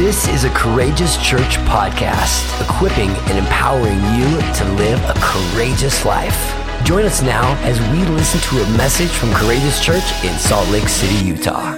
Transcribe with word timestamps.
This 0.00 0.28
is 0.28 0.44
a 0.44 0.50
Courageous 0.54 1.18
Church 1.18 1.58
podcast, 1.68 2.58
equipping 2.66 3.10
and 3.10 3.36
empowering 3.36 3.98
you 4.16 4.40
to 4.54 4.64
live 4.78 4.98
a 5.04 5.12
courageous 5.20 6.06
life. 6.06 6.56
Join 6.84 7.04
us 7.04 7.20
now 7.20 7.54
as 7.64 7.78
we 7.92 8.06
listen 8.14 8.40
to 8.48 8.64
a 8.64 8.76
message 8.78 9.10
from 9.10 9.30
Courageous 9.34 9.84
Church 9.84 10.24
in 10.24 10.32
Salt 10.38 10.66
Lake 10.70 10.88
City, 10.88 11.22
Utah. 11.26 11.76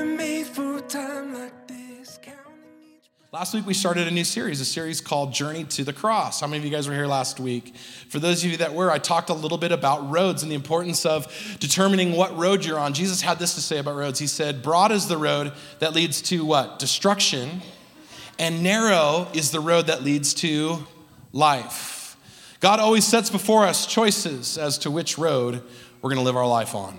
Last 3.33 3.55
week 3.55 3.67
we 3.67 3.75
started 3.75 4.07
a 4.07 4.13
new 4.13 4.23
series, 4.23 4.61
a 4.61 4.65
series 4.65 5.01
called 5.01 5.33
Journey 5.33 5.65
to 5.65 5.83
the 5.83 5.93
Cross. 5.93 6.43
How 6.43 6.47
many 6.47 6.59
of 6.59 6.65
you 6.65 6.71
guys 6.71 6.87
were 6.87 6.95
here 6.95 7.09
last 7.09 7.41
week? 7.41 7.75
For 8.09 8.21
those 8.21 8.45
of 8.45 8.53
you 8.53 8.57
that 8.59 8.73
were, 8.73 8.93
I 8.93 8.99
talked 8.99 9.31
a 9.31 9.35
little 9.35 9.59
bit 9.59 9.73
about 9.73 10.09
roads 10.09 10.45
and 10.45 10.53
the 10.53 10.55
importance 10.55 11.05
of 11.05 11.27
determining 11.59 12.13
what 12.13 12.39
road 12.39 12.65
you're 12.65 12.79
on. 12.79 12.95
Jesus 12.95 13.21
had 13.21 13.41
this 13.41 13.57
to 13.57 13.61
say 13.61 13.79
about 13.79 13.97
roads. 13.97 14.21
He 14.21 14.29
said, 14.29 14.63
Broad 14.63 14.93
is 14.93 15.09
the 15.09 15.17
road 15.17 15.51
that 15.81 15.93
leads 15.93 16.23
to 16.23 16.45
what? 16.45 16.79
Destruction, 16.79 17.63
and 18.39 18.63
narrow 18.63 19.29
is 19.35 19.51
the 19.51 19.61
road 19.61 19.87
that 19.87 20.03
leads 20.03 20.35
to 20.35 20.87
life. 21.33 22.17
God 22.61 22.79
always 22.81 23.05
sets 23.05 23.31
before 23.31 23.67
us 23.67 23.87
choices 23.87 24.57
as 24.57 24.79
to 24.79 24.91
which 24.91 25.19
road 25.19 25.63
we're 26.01 26.11
going 26.11 26.19
to 26.19 26.25
live 26.25 26.37
our 26.37 26.47
life 26.47 26.75
on. 26.75 26.99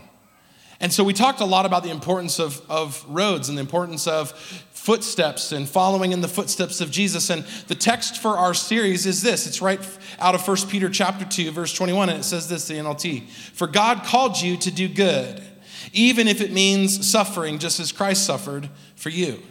And 0.80 0.92
so 0.92 1.06
we 1.06 1.14
talked 1.14 1.40
a 1.40 1.46
lot 1.46 1.66
about 1.66 1.84
the 1.84 1.92
importance 1.92 2.40
of, 2.40 2.62
of 2.70 3.06
roads 3.08 3.48
and 3.48 3.58
the 3.58 3.62
importance 3.62 4.06
of 4.06 4.32
footsteps 4.74 5.54
and 5.54 5.68
following 5.68 6.12
in 6.12 6.20
the 6.20 6.28
footsteps 6.28 6.82
of 6.82 6.92
Jesus. 6.92 7.30
And 7.30 7.46
the 7.68 7.76
text 7.76 8.22
for 8.22 8.38
our 8.38 8.54
series 8.54 9.06
is 9.06 9.22
this. 9.22 9.48
It's 9.48 9.62
right 9.62 9.80
out 10.20 10.36
of 10.36 10.46
1 10.46 10.58
Peter 10.68 10.90
chapter 10.90 11.24
2, 11.24 11.52
verse 11.52 11.74
21, 11.74 12.10
and 12.10 12.20
it 12.20 12.24
says 12.24 12.50
this, 12.50 12.68
the 12.68 12.74
NLT. 12.74 13.30
For 13.30 13.66
God 13.66 14.04
called 14.04 14.42
you 14.42 14.58
to 14.58 14.72
do 14.72 14.90
good, 14.90 15.42
even 15.94 16.28
if 16.28 16.42
it 16.42 16.52
means 16.52 17.10
suffering, 17.10 17.60
just 17.60 17.80
as 17.80 17.94
Christ 17.94 18.26
suffered 18.26 18.70
for 18.98 19.10
you. 19.10 19.42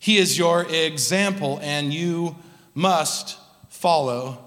He 0.00 0.16
is 0.16 0.36
your 0.36 0.64
example, 0.64 1.60
and 1.62 1.92
you 1.92 2.34
must 2.74 3.38
follow 3.68 4.38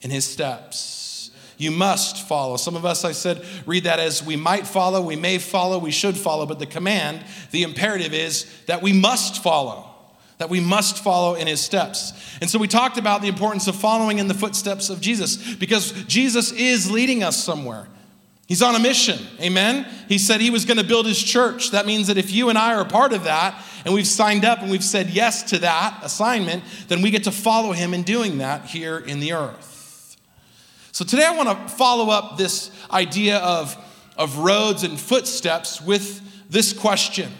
in 0.00 0.10
his 0.10 0.24
steps. 0.24 1.30
You 1.58 1.70
must 1.70 2.26
follow. 2.26 2.56
Some 2.56 2.76
of 2.76 2.86
us, 2.86 3.04
I 3.04 3.12
said, 3.12 3.44
read 3.66 3.84
that 3.84 4.00
as 4.00 4.22
we 4.24 4.36
might 4.36 4.66
follow, 4.66 5.02
we 5.02 5.14
may 5.14 5.36
follow, 5.36 5.78
we 5.78 5.90
should 5.90 6.16
follow, 6.16 6.46
but 6.46 6.58
the 6.58 6.66
command, 6.66 7.24
the 7.50 7.62
imperative 7.62 8.14
is 8.14 8.46
that 8.66 8.80
we 8.80 8.94
must 8.94 9.42
follow, 9.42 9.86
that 10.38 10.48
we 10.48 10.60
must 10.60 11.04
follow 11.04 11.34
in 11.34 11.46
his 11.46 11.60
steps. 11.60 12.14
And 12.40 12.48
so 12.48 12.58
we 12.58 12.66
talked 12.66 12.96
about 12.96 13.20
the 13.20 13.28
importance 13.28 13.68
of 13.68 13.76
following 13.76 14.18
in 14.18 14.28
the 14.28 14.34
footsteps 14.34 14.88
of 14.88 15.02
Jesus 15.02 15.54
because 15.56 15.92
Jesus 16.04 16.52
is 16.52 16.90
leading 16.90 17.22
us 17.22 17.36
somewhere. 17.36 17.86
He's 18.48 18.60
on 18.60 18.74
a 18.74 18.78
mission, 18.78 19.18
amen? 19.40 19.86
He 20.08 20.18
said 20.18 20.40
he 20.40 20.50
was 20.50 20.64
going 20.64 20.76
to 20.76 20.84
build 20.84 21.06
his 21.06 21.22
church. 21.22 21.70
That 21.70 21.86
means 21.86 22.08
that 22.08 22.18
if 22.18 22.30
you 22.32 22.48
and 22.48 22.58
I 22.58 22.74
are 22.74 22.82
a 22.82 22.86
part 22.86 23.12
of 23.12 23.24
that, 23.24 23.54
and 23.84 23.94
we've 23.94 24.06
signed 24.06 24.44
up 24.44 24.60
and 24.60 24.70
we've 24.70 24.84
said 24.84 25.10
yes 25.10 25.42
to 25.50 25.58
that 25.60 26.00
assignment, 26.02 26.62
then 26.88 27.02
we 27.02 27.10
get 27.10 27.24
to 27.24 27.30
follow 27.30 27.72
him 27.72 27.94
in 27.94 28.02
doing 28.02 28.38
that 28.38 28.66
here 28.66 28.98
in 28.98 29.20
the 29.20 29.32
earth. 29.32 30.16
So 30.92 31.04
today 31.04 31.24
I 31.24 31.34
want 31.34 31.48
to 31.48 31.74
follow 31.74 32.10
up 32.10 32.36
this 32.36 32.70
idea 32.90 33.38
of, 33.38 33.76
of 34.16 34.38
roads 34.38 34.82
and 34.82 35.00
footsteps 35.00 35.80
with 35.80 36.20
this 36.50 36.72
question 36.72 37.32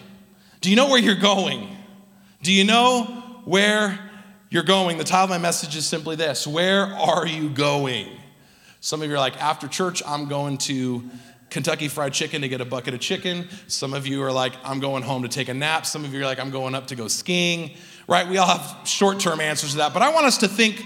Do 0.62 0.70
you 0.70 0.76
know 0.76 0.88
where 0.88 0.98
you're 0.98 1.14
going? 1.14 1.76
Do 2.42 2.52
you 2.52 2.64
know 2.64 3.04
where 3.44 3.98
you're 4.48 4.62
going? 4.62 4.96
The 4.96 5.04
title 5.04 5.24
of 5.24 5.30
my 5.30 5.38
message 5.38 5.76
is 5.76 5.84
simply 5.84 6.16
this 6.16 6.46
Where 6.46 6.86
are 6.86 7.26
you 7.26 7.50
going? 7.50 8.08
Some 8.84 9.00
of 9.00 9.08
you 9.08 9.14
are 9.14 9.18
like, 9.20 9.40
After 9.40 9.68
church, 9.68 10.02
I'm 10.04 10.26
going 10.26 10.58
to 10.58 11.08
Kentucky 11.50 11.86
Fried 11.86 12.12
Chicken 12.12 12.42
to 12.42 12.48
get 12.48 12.60
a 12.60 12.64
bucket 12.64 12.94
of 12.94 12.98
chicken. 13.00 13.46
Some 13.68 13.94
of 13.94 14.08
you 14.08 14.20
are 14.24 14.32
like, 14.32 14.54
I'm 14.64 14.80
going 14.80 15.04
home 15.04 15.22
to 15.22 15.28
take 15.28 15.48
a 15.48 15.54
nap. 15.54 15.86
Some 15.86 16.04
of 16.04 16.12
you 16.12 16.20
are 16.20 16.24
like, 16.24 16.40
I'm 16.40 16.50
going 16.50 16.74
up 16.74 16.88
to 16.88 16.96
go 16.96 17.06
skiing, 17.06 17.76
right? 18.08 18.28
We 18.28 18.38
all 18.38 18.48
have 18.48 18.88
short 18.88 19.20
term 19.20 19.40
answers 19.40 19.70
to 19.70 19.76
that. 19.76 19.94
But 19.94 20.02
I 20.02 20.12
want 20.12 20.26
us 20.26 20.38
to 20.38 20.48
think 20.48 20.84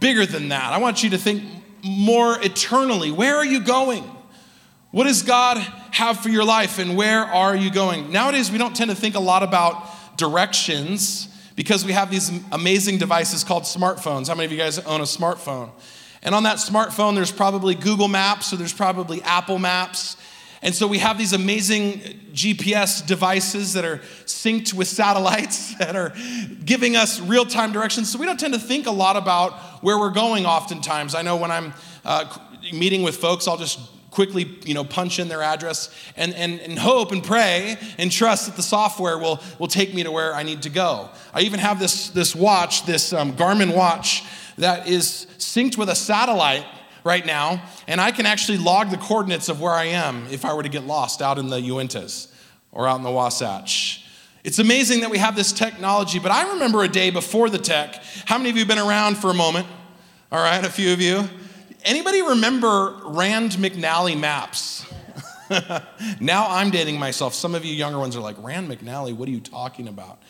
bigger 0.00 0.24
than 0.24 0.50
that. 0.50 0.72
I 0.72 0.78
want 0.78 1.02
you 1.02 1.10
to 1.10 1.18
think 1.18 1.42
more 1.82 2.40
eternally. 2.40 3.10
Where 3.10 3.34
are 3.34 3.44
you 3.44 3.58
going? 3.58 4.04
What 4.92 5.08
does 5.08 5.22
God 5.22 5.58
have 5.90 6.20
for 6.20 6.28
your 6.28 6.44
life 6.44 6.78
and 6.78 6.96
where 6.96 7.24
are 7.24 7.56
you 7.56 7.72
going? 7.72 8.12
Nowadays, 8.12 8.52
we 8.52 8.58
don't 8.58 8.76
tend 8.76 8.90
to 8.90 8.96
think 8.96 9.16
a 9.16 9.20
lot 9.20 9.42
about 9.42 10.16
directions 10.16 11.26
because 11.56 11.84
we 11.84 11.90
have 11.90 12.08
these 12.08 12.30
amazing 12.52 12.98
devices 12.98 13.42
called 13.42 13.64
smartphones. 13.64 14.28
How 14.28 14.36
many 14.36 14.44
of 14.44 14.52
you 14.52 14.58
guys 14.58 14.78
own 14.78 15.00
a 15.00 15.04
smartphone? 15.04 15.72
And 16.22 16.34
on 16.34 16.42
that 16.44 16.56
smartphone, 16.56 17.14
there's 17.14 17.32
probably 17.32 17.74
Google 17.74 18.08
Maps 18.08 18.52
or 18.52 18.56
there's 18.56 18.72
probably 18.72 19.22
Apple 19.22 19.58
Maps. 19.58 20.16
And 20.62 20.74
so 20.74 20.86
we 20.86 20.98
have 20.98 21.18
these 21.18 21.32
amazing 21.32 22.00
GPS 22.32 23.06
devices 23.06 23.74
that 23.74 23.84
are 23.84 23.98
synced 24.24 24.74
with 24.74 24.88
satellites 24.88 25.74
that 25.78 25.94
are 25.94 26.12
giving 26.64 26.96
us 26.96 27.20
real 27.20 27.44
time 27.44 27.72
directions. 27.72 28.10
So 28.10 28.18
we 28.18 28.26
don't 28.26 28.40
tend 28.40 28.54
to 28.54 28.60
think 28.60 28.86
a 28.86 28.90
lot 28.90 29.16
about 29.16 29.52
where 29.82 29.98
we're 29.98 30.10
going 30.10 30.46
oftentimes. 30.46 31.14
I 31.14 31.22
know 31.22 31.36
when 31.36 31.50
I'm 31.50 31.74
uh, 32.04 32.36
meeting 32.72 33.02
with 33.02 33.16
folks, 33.16 33.46
I'll 33.46 33.56
just 33.56 33.78
quickly 34.16 34.58
you 34.64 34.72
know 34.72 34.82
punch 34.82 35.18
in 35.18 35.28
their 35.28 35.42
address 35.42 35.90
and, 36.16 36.32
and, 36.34 36.58
and 36.60 36.78
hope 36.78 37.12
and 37.12 37.22
pray 37.22 37.76
and 37.98 38.10
trust 38.10 38.46
that 38.46 38.56
the 38.56 38.62
software 38.62 39.18
will, 39.18 39.42
will 39.58 39.68
take 39.68 39.92
me 39.92 40.02
to 40.02 40.10
where 40.10 40.34
i 40.34 40.42
need 40.42 40.62
to 40.62 40.70
go 40.70 41.10
i 41.34 41.42
even 41.42 41.60
have 41.60 41.78
this, 41.78 42.08
this 42.08 42.34
watch 42.34 42.86
this 42.86 43.12
um, 43.12 43.36
garmin 43.36 43.76
watch 43.76 44.24
that 44.58 44.88
is 44.88 45.26
synced 45.38 45.76
with 45.76 45.88
a 45.88 45.94
satellite 45.94 46.64
right 47.04 47.24
now, 47.24 47.62
and 47.86 48.00
I 48.00 48.10
can 48.10 48.26
actually 48.26 48.58
log 48.58 48.90
the 48.90 48.96
coordinates 48.96 49.48
of 49.48 49.60
where 49.60 49.72
I 49.72 49.84
am 49.84 50.26
if 50.30 50.44
I 50.44 50.54
were 50.54 50.62
to 50.62 50.68
get 50.68 50.84
lost 50.84 51.22
out 51.22 51.38
in 51.38 51.48
the 51.48 51.60
Uintas 51.60 52.28
or 52.72 52.88
out 52.88 52.96
in 52.96 53.04
the 53.04 53.10
Wasatch. 53.10 54.04
It's 54.42 54.58
amazing 54.58 55.00
that 55.00 55.10
we 55.10 55.18
have 55.18 55.34
this 55.34 55.52
technology, 55.52 56.18
but 56.18 56.30
I 56.30 56.52
remember 56.52 56.82
a 56.82 56.88
day 56.88 57.10
before 57.10 57.50
the 57.50 57.58
tech. 57.58 58.02
How 58.26 58.38
many 58.38 58.50
of 58.50 58.56
you 58.56 58.60
have 58.60 58.68
been 58.68 58.78
around 58.78 59.16
for 59.16 59.30
a 59.30 59.34
moment? 59.34 59.66
All 60.30 60.42
right, 60.42 60.64
a 60.64 60.70
few 60.70 60.92
of 60.92 61.00
you. 61.00 61.28
Anybody 61.84 62.22
remember 62.22 62.96
Rand 63.04 63.52
McNally 63.52 64.18
maps? 64.18 64.84
now 66.20 66.46
I'm 66.48 66.70
dating 66.70 66.98
myself. 66.98 67.34
Some 67.34 67.54
of 67.54 67.64
you 67.64 67.72
younger 67.72 67.98
ones 67.98 68.16
are 68.16 68.20
like, 68.20 68.36
Rand 68.42 68.68
McNally, 68.68 69.14
what 69.14 69.28
are 69.28 69.32
you 69.32 69.40
talking 69.40 69.86
about? 69.86 70.20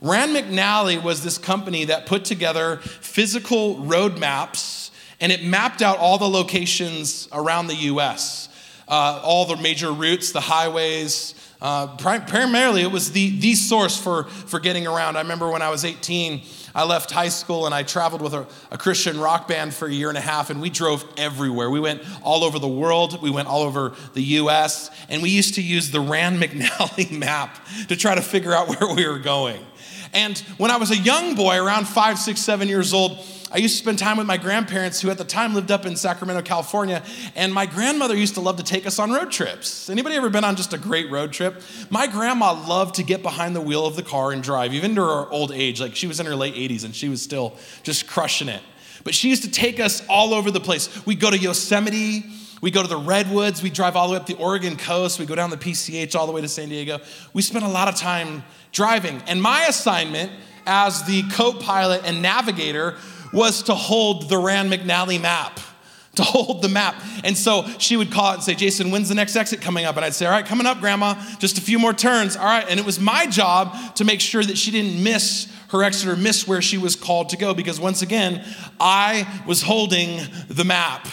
Rand 0.00 0.36
McNally 0.36 1.02
was 1.02 1.24
this 1.24 1.38
company 1.38 1.86
that 1.86 2.06
put 2.06 2.24
together 2.24 2.76
physical 2.76 3.78
road 3.78 4.18
maps 4.18 4.90
and 5.20 5.32
it 5.32 5.42
mapped 5.42 5.82
out 5.82 5.98
all 5.98 6.18
the 6.18 6.28
locations 6.28 7.28
around 7.32 7.68
the 7.68 7.74
US, 7.74 8.48
uh, 8.88 9.20
all 9.22 9.46
the 9.46 9.56
major 9.56 9.90
routes, 9.92 10.32
the 10.32 10.40
highways. 10.40 11.34
Uh, 11.60 11.96
primarily, 11.96 12.82
it 12.82 12.90
was 12.90 13.12
the, 13.12 13.38
the 13.38 13.54
source 13.54 13.98
for, 13.98 14.24
for 14.24 14.60
getting 14.60 14.86
around. 14.86 15.16
I 15.16 15.22
remember 15.22 15.50
when 15.50 15.62
I 15.62 15.70
was 15.70 15.86
18, 15.86 16.42
I 16.74 16.84
left 16.84 17.10
high 17.10 17.30
school 17.30 17.64
and 17.64 17.74
I 17.74 17.82
traveled 17.82 18.20
with 18.20 18.34
a, 18.34 18.46
a, 18.70 18.76
Christian 18.76 19.18
rock 19.18 19.48
band 19.48 19.72
for 19.72 19.88
a 19.88 19.92
year 19.92 20.10
and 20.10 20.18
a 20.18 20.20
half, 20.20 20.50
and 20.50 20.60
we 20.60 20.68
drove 20.68 21.02
everywhere. 21.16 21.70
We 21.70 21.80
went 21.80 22.02
all 22.22 22.44
over 22.44 22.58
the 22.58 22.68
world, 22.68 23.22
we 23.22 23.30
went 23.30 23.48
all 23.48 23.62
over 23.62 23.94
the 24.12 24.22
US, 24.22 24.90
and 25.08 25.22
we 25.22 25.30
used 25.30 25.54
to 25.54 25.62
use 25.62 25.90
the 25.90 26.00
Rand 26.00 26.38
McNally 26.42 27.10
map 27.10 27.58
to 27.88 27.96
try 27.96 28.14
to 28.14 28.22
figure 28.22 28.52
out 28.52 28.68
where 28.80 28.94
we 28.94 29.08
were 29.08 29.18
going. 29.18 29.64
And 30.12 30.38
when 30.58 30.70
I 30.70 30.76
was 30.76 30.90
a 30.90 30.96
young 30.96 31.34
boy, 31.34 31.56
around 31.56 31.86
five, 31.86 32.18
six, 32.18 32.40
seven 32.40 32.68
years 32.68 32.92
old, 32.92 33.24
I 33.52 33.58
used 33.58 33.76
to 33.76 33.82
spend 33.82 34.00
time 34.00 34.16
with 34.16 34.26
my 34.26 34.36
grandparents 34.36 35.00
who 35.00 35.08
at 35.08 35.18
the 35.18 35.24
time 35.24 35.54
lived 35.54 35.70
up 35.70 35.86
in 35.86 35.94
Sacramento, 35.94 36.42
California, 36.42 37.02
and 37.36 37.54
my 37.54 37.64
grandmother 37.64 38.16
used 38.16 38.34
to 38.34 38.40
love 38.40 38.56
to 38.56 38.64
take 38.64 38.86
us 38.86 38.98
on 38.98 39.12
road 39.12 39.30
trips. 39.30 39.88
Anybody 39.88 40.16
ever 40.16 40.28
been 40.28 40.42
on 40.42 40.56
just 40.56 40.72
a 40.72 40.78
great 40.78 41.10
road 41.10 41.32
trip? 41.32 41.62
My 41.88 42.08
grandma 42.08 42.52
loved 42.52 42.96
to 42.96 43.04
get 43.04 43.22
behind 43.22 43.54
the 43.54 43.60
wheel 43.60 43.86
of 43.86 43.94
the 43.94 44.02
car 44.02 44.32
and 44.32 44.42
drive, 44.42 44.74
even 44.74 44.96
to 44.96 45.02
her 45.02 45.30
old 45.30 45.52
age. 45.52 45.80
Like 45.80 45.94
she 45.94 46.08
was 46.08 46.18
in 46.18 46.26
her 46.26 46.34
late 46.34 46.54
80s 46.54 46.84
and 46.84 46.94
she 46.94 47.08
was 47.08 47.22
still 47.22 47.56
just 47.84 48.08
crushing 48.08 48.48
it. 48.48 48.62
But 49.04 49.14
she 49.14 49.28
used 49.28 49.44
to 49.44 49.50
take 49.50 49.78
us 49.78 50.04
all 50.08 50.34
over 50.34 50.50
the 50.50 50.60
place. 50.60 51.06
We'd 51.06 51.20
go 51.20 51.30
to 51.30 51.38
Yosemite, 51.38 52.24
we 52.60 52.70
go 52.70 52.82
to 52.82 52.88
the 52.88 52.96
Redwoods, 52.96 53.62
we 53.62 53.70
drive 53.70 53.96
all 53.96 54.08
the 54.08 54.12
way 54.12 54.18
up 54.18 54.26
the 54.26 54.36
Oregon 54.36 54.76
coast, 54.76 55.18
we 55.18 55.26
go 55.26 55.34
down 55.34 55.50
the 55.50 55.56
PCH 55.56 56.14
all 56.14 56.26
the 56.26 56.32
way 56.32 56.40
to 56.40 56.48
San 56.48 56.68
Diego. 56.68 57.00
We 57.32 57.42
spent 57.42 57.64
a 57.64 57.68
lot 57.68 57.88
of 57.88 57.96
time 57.96 58.44
driving. 58.72 59.22
And 59.26 59.42
my 59.42 59.66
assignment 59.66 60.32
as 60.66 61.04
the 61.04 61.22
co 61.32 61.52
pilot 61.52 62.02
and 62.04 62.22
navigator 62.22 62.96
was 63.32 63.64
to 63.64 63.74
hold 63.74 64.28
the 64.28 64.38
Rand 64.38 64.72
McNally 64.72 65.20
map 65.20 65.60
to 66.16 66.22
hold 66.22 66.62
the 66.62 66.68
map. 66.68 66.94
And 67.24 67.36
so 67.36 67.66
she 67.78 67.96
would 67.96 68.10
call 68.10 68.32
it 68.32 68.34
and 68.34 68.42
say, 68.42 68.54
Jason, 68.54 68.90
when's 68.90 69.08
the 69.08 69.14
next 69.14 69.36
exit 69.36 69.60
coming 69.60 69.84
up? 69.84 69.96
And 69.96 70.04
I'd 70.04 70.14
say, 70.14 70.26
All 70.26 70.32
right, 70.32 70.44
coming 70.44 70.66
up, 70.66 70.80
Grandma, 70.80 71.14
just 71.38 71.58
a 71.58 71.60
few 71.60 71.78
more 71.78 71.92
turns. 71.92 72.36
All 72.36 72.44
right. 72.44 72.66
And 72.68 72.80
it 72.80 72.86
was 72.86 72.98
my 72.98 73.26
job 73.26 73.76
to 73.96 74.04
make 74.04 74.20
sure 74.20 74.42
that 74.42 74.58
she 74.58 74.70
didn't 74.70 75.02
miss 75.02 75.52
her 75.68 75.82
exit 75.82 76.08
or 76.08 76.16
miss 76.16 76.46
where 76.46 76.62
she 76.62 76.78
was 76.78 76.96
called 76.96 77.30
to 77.30 77.36
go 77.36 77.52
because 77.52 77.78
once 77.78 78.02
again, 78.02 78.44
I 78.80 79.42
was 79.46 79.62
holding 79.62 80.20
the 80.48 80.64
map. 80.64 81.06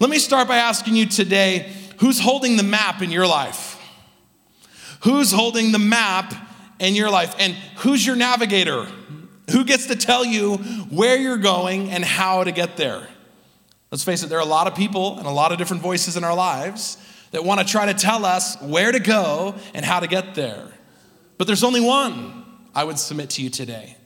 Let 0.00 0.10
me 0.10 0.18
start 0.20 0.46
by 0.46 0.58
asking 0.58 0.94
you 0.94 1.06
today 1.06 1.72
who's 1.98 2.20
holding 2.20 2.56
the 2.56 2.62
map 2.62 3.02
in 3.02 3.10
your 3.10 3.26
life? 3.26 3.80
Who's 5.02 5.32
holding 5.32 5.72
the 5.72 5.78
map 5.80 6.34
in 6.78 6.94
your 6.94 7.10
life? 7.10 7.34
And 7.38 7.54
who's 7.78 8.06
your 8.06 8.14
navigator? 8.14 8.86
Who 9.50 9.64
gets 9.64 9.86
to 9.86 9.96
tell 9.96 10.24
you 10.24 10.58
where 10.90 11.16
you're 11.16 11.36
going 11.36 11.90
and 11.90 12.04
how 12.04 12.44
to 12.44 12.52
get 12.52 12.76
there? 12.76 13.08
Let's 13.90 14.04
face 14.04 14.22
it, 14.22 14.28
there 14.28 14.38
are 14.38 14.42
a 14.42 14.44
lot 14.44 14.68
of 14.68 14.76
people 14.76 15.18
and 15.18 15.26
a 15.26 15.30
lot 15.30 15.50
of 15.50 15.58
different 15.58 15.82
voices 15.82 16.16
in 16.16 16.22
our 16.22 16.34
lives 16.34 16.96
that 17.32 17.42
want 17.42 17.58
to 17.60 17.66
try 17.66 17.86
to 17.86 17.94
tell 17.94 18.24
us 18.24 18.60
where 18.60 18.92
to 18.92 19.00
go 19.00 19.56
and 19.74 19.84
how 19.84 19.98
to 19.98 20.06
get 20.06 20.36
there. 20.36 20.64
But 21.38 21.48
there's 21.48 21.64
only 21.64 21.80
one 21.80 22.44
I 22.72 22.84
would 22.84 23.00
submit 23.00 23.30
to 23.30 23.42
you 23.42 23.50
today. 23.50 23.96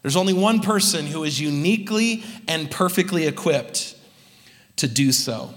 There's 0.00 0.16
only 0.16 0.32
one 0.32 0.60
person 0.60 1.06
who 1.06 1.24
is 1.24 1.38
uniquely 1.38 2.24
and 2.48 2.70
perfectly 2.70 3.26
equipped 3.26 3.96
to 4.76 4.88
do 4.88 5.12
so, 5.12 5.54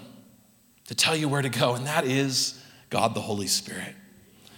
to 0.87 0.95
tell 0.95 1.15
you 1.15 1.27
where 1.27 1.41
to 1.41 1.49
go, 1.49 1.75
and 1.75 1.85
that 1.87 2.05
is 2.05 2.61
God 2.89 3.13
the 3.15 3.21
Holy 3.21 3.47
Spirit. 3.47 3.95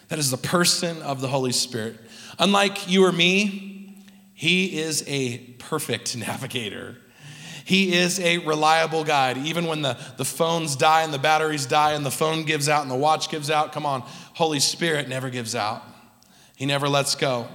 That 0.10 0.20
is 0.20 0.32
the 0.32 0.38
person 0.38 1.02
of 1.02 1.22
the 1.22 1.28
Holy 1.28 1.52
Spirit. 1.52 1.96
Unlike 2.40 2.90
you 2.90 3.06
or 3.06 3.12
me, 3.12 4.06
he 4.34 4.80
is 4.80 5.04
a 5.08 5.40
perfect 5.60 6.16
navigator. 6.18 6.98
He 7.66 7.94
is 7.94 8.20
a 8.22 8.38
reliable 8.38 9.04
guide. 9.04 9.38
Even 9.40 9.66
when 9.66 9.82
the, 9.82 9.98
the 10.16 10.24
phones 10.24 10.78
die 10.78 11.02
and 11.02 11.14
the 11.14 11.20
batteries 11.20 11.66
die 11.66 11.94
and 11.94 12.06
the 12.06 12.12
phone 12.12 12.46
gives 12.46 12.70
out 12.70 12.82
and 12.82 12.90
the 12.90 12.96
watch 12.96 13.30
gives 13.30 13.50
out, 13.52 13.74
come 13.74 13.86
on, 13.86 14.04
Holy 14.36 14.62
Spirit 14.62 15.10
never 15.10 15.30
gives 15.30 15.54
out. 15.54 15.84
He 16.56 16.66
never 16.66 16.88
lets 16.88 17.16
go. 17.16 17.48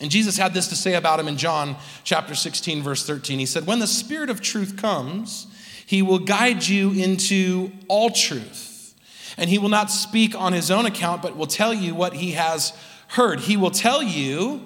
And 0.00 0.10
Jesus 0.10 0.36
had 0.36 0.54
this 0.54 0.68
to 0.68 0.76
say 0.76 0.94
about 0.94 1.20
him 1.20 1.28
in 1.28 1.36
John 1.36 1.76
chapter 2.02 2.34
16, 2.34 2.82
verse 2.82 3.06
13. 3.06 3.38
He 3.38 3.46
said, 3.46 3.66
When 3.66 3.78
the 3.78 3.86
Spirit 3.86 4.30
of 4.30 4.40
truth 4.40 4.76
comes, 4.76 5.46
he 5.90 6.02
will 6.02 6.20
guide 6.20 6.64
you 6.64 6.92
into 6.92 7.72
all 7.88 8.10
truth. 8.10 8.94
And 9.36 9.50
he 9.50 9.58
will 9.58 9.68
not 9.68 9.90
speak 9.90 10.36
on 10.36 10.52
his 10.52 10.70
own 10.70 10.86
account, 10.86 11.20
but 11.20 11.36
will 11.36 11.48
tell 11.48 11.74
you 11.74 11.96
what 11.96 12.12
he 12.12 12.30
has 12.30 12.72
heard. 13.08 13.40
He 13.40 13.56
will 13.56 13.72
tell 13.72 14.00
you 14.00 14.62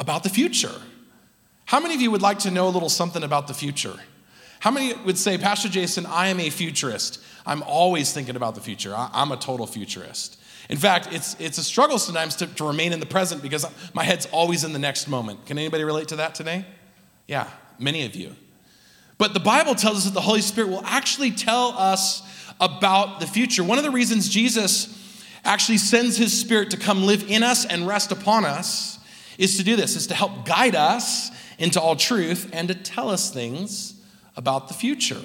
about 0.00 0.24
the 0.24 0.28
future. 0.28 0.74
How 1.66 1.78
many 1.78 1.94
of 1.94 2.00
you 2.00 2.10
would 2.10 2.20
like 2.20 2.40
to 2.40 2.50
know 2.50 2.66
a 2.66 2.70
little 2.70 2.88
something 2.88 3.22
about 3.22 3.46
the 3.46 3.54
future? 3.54 3.94
How 4.58 4.72
many 4.72 4.92
would 5.04 5.16
say, 5.16 5.38
Pastor 5.38 5.68
Jason, 5.68 6.04
I 6.04 6.30
am 6.30 6.40
a 6.40 6.50
futurist? 6.50 7.22
I'm 7.46 7.62
always 7.62 8.12
thinking 8.12 8.34
about 8.34 8.56
the 8.56 8.60
future. 8.60 8.92
I'm 8.96 9.30
a 9.30 9.36
total 9.36 9.68
futurist. 9.68 10.36
In 10.68 10.78
fact, 10.78 11.10
it's, 11.12 11.36
it's 11.38 11.58
a 11.58 11.62
struggle 11.62 12.00
sometimes 12.00 12.34
to, 12.36 12.48
to 12.48 12.66
remain 12.66 12.92
in 12.92 12.98
the 12.98 13.06
present 13.06 13.40
because 13.40 13.64
my 13.94 14.02
head's 14.02 14.26
always 14.32 14.64
in 14.64 14.72
the 14.72 14.80
next 14.80 15.06
moment. 15.06 15.46
Can 15.46 15.58
anybody 15.58 15.84
relate 15.84 16.08
to 16.08 16.16
that 16.16 16.34
today? 16.34 16.64
Yeah, 17.28 17.48
many 17.78 18.04
of 18.04 18.16
you. 18.16 18.34
But 19.18 19.34
the 19.34 19.40
Bible 19.40 19.74
tells 19.74 19.98
us 19.98 20.04
that 20.04 20.14
the 20.14 20.20
Holy 20.20 20.42
Spirit 20.42 20.70
will 20.70 20.84
actually 20.84 21.30
tell 21.30 21.68
us 21.70 22.22
about 22.60 23.20
the 23.20 23.26
future. 23.26 23.64
One 23.64 23.78
of 23.78 23.84
the 23.84 23.90
reasons 23.90 24.28
Jesus 24.28 24.92
actually 25.44 25.78
sends 25.78 26.16
his 26.16 26.38
spirit 26.38 26.70
to 26.70 26.76
come 26.76 27.04
live 27.04 27.30
in 27.30 27.42
us 27.42 27.64
and 27.64 27.86
rest 27.86 28.12
upon 28.12 28.44
us 28.44 28.98
is 29.38 29.56
to 29.56 29.64
do 29.64 29.76
this, 29.76 29.96
is 29.96 30.06
to 30.08 30.14
help 30.14 30.44
guide 30.44 30.74
us 30.74 31.30
into 31.58 31.80
all 31.80 31.96
truth 31.96 32.50
and 32.52 32.68
to 32.68 32.74
tell 32.74 33.10
us 33.10 33.30
things 33.30 33.94
about 34.36 34.68
the 34.68 34.74
future. 34.74 35.20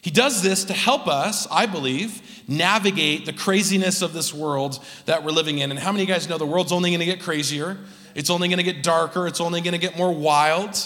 He 0.00 0.10
does 0.10 0.42
this 0.42 0.64
to 0.64 0.72
help 0.72 1.06
us, 1.06 1.46
I 1.50 1.66
believe, 1.66 2.22
navigate 2.48 3.24
the 3.24 3.32
craziness 3.32 4.02
of 4.02 4.12
this 4.12 4.34
world 4.34 4.84
that 5.06 5.22
we're 5.24 5.30
living 5.30 5.58
in. 5.58 5.70
And 5.70 5.78
how 5.78 5.92
many 5.92 6.02
of 6.02 6.08
you 6.08 6.14
guys 6.14 6.28
know 6.28 6.38
the 6.38 6.46
world's 6.46 6.72
only 6.72 6.90
going 6.90 7.00
to 7.00 7.06
get 7.06 7.20
crazier? 7.20 7.78
It's 8.14 8.28
only 8.28 8.48
going 8.48 8.58
to 8.58 8.64
get 8.64 8.82
darker. 8.82 9.28
It's 9.28 9.40
only 9.40 9.60
going 9.60 9.72
to 9.72 9.78
get 9.78 9.96
more 9.96 10.12
wild. 10.12 10.76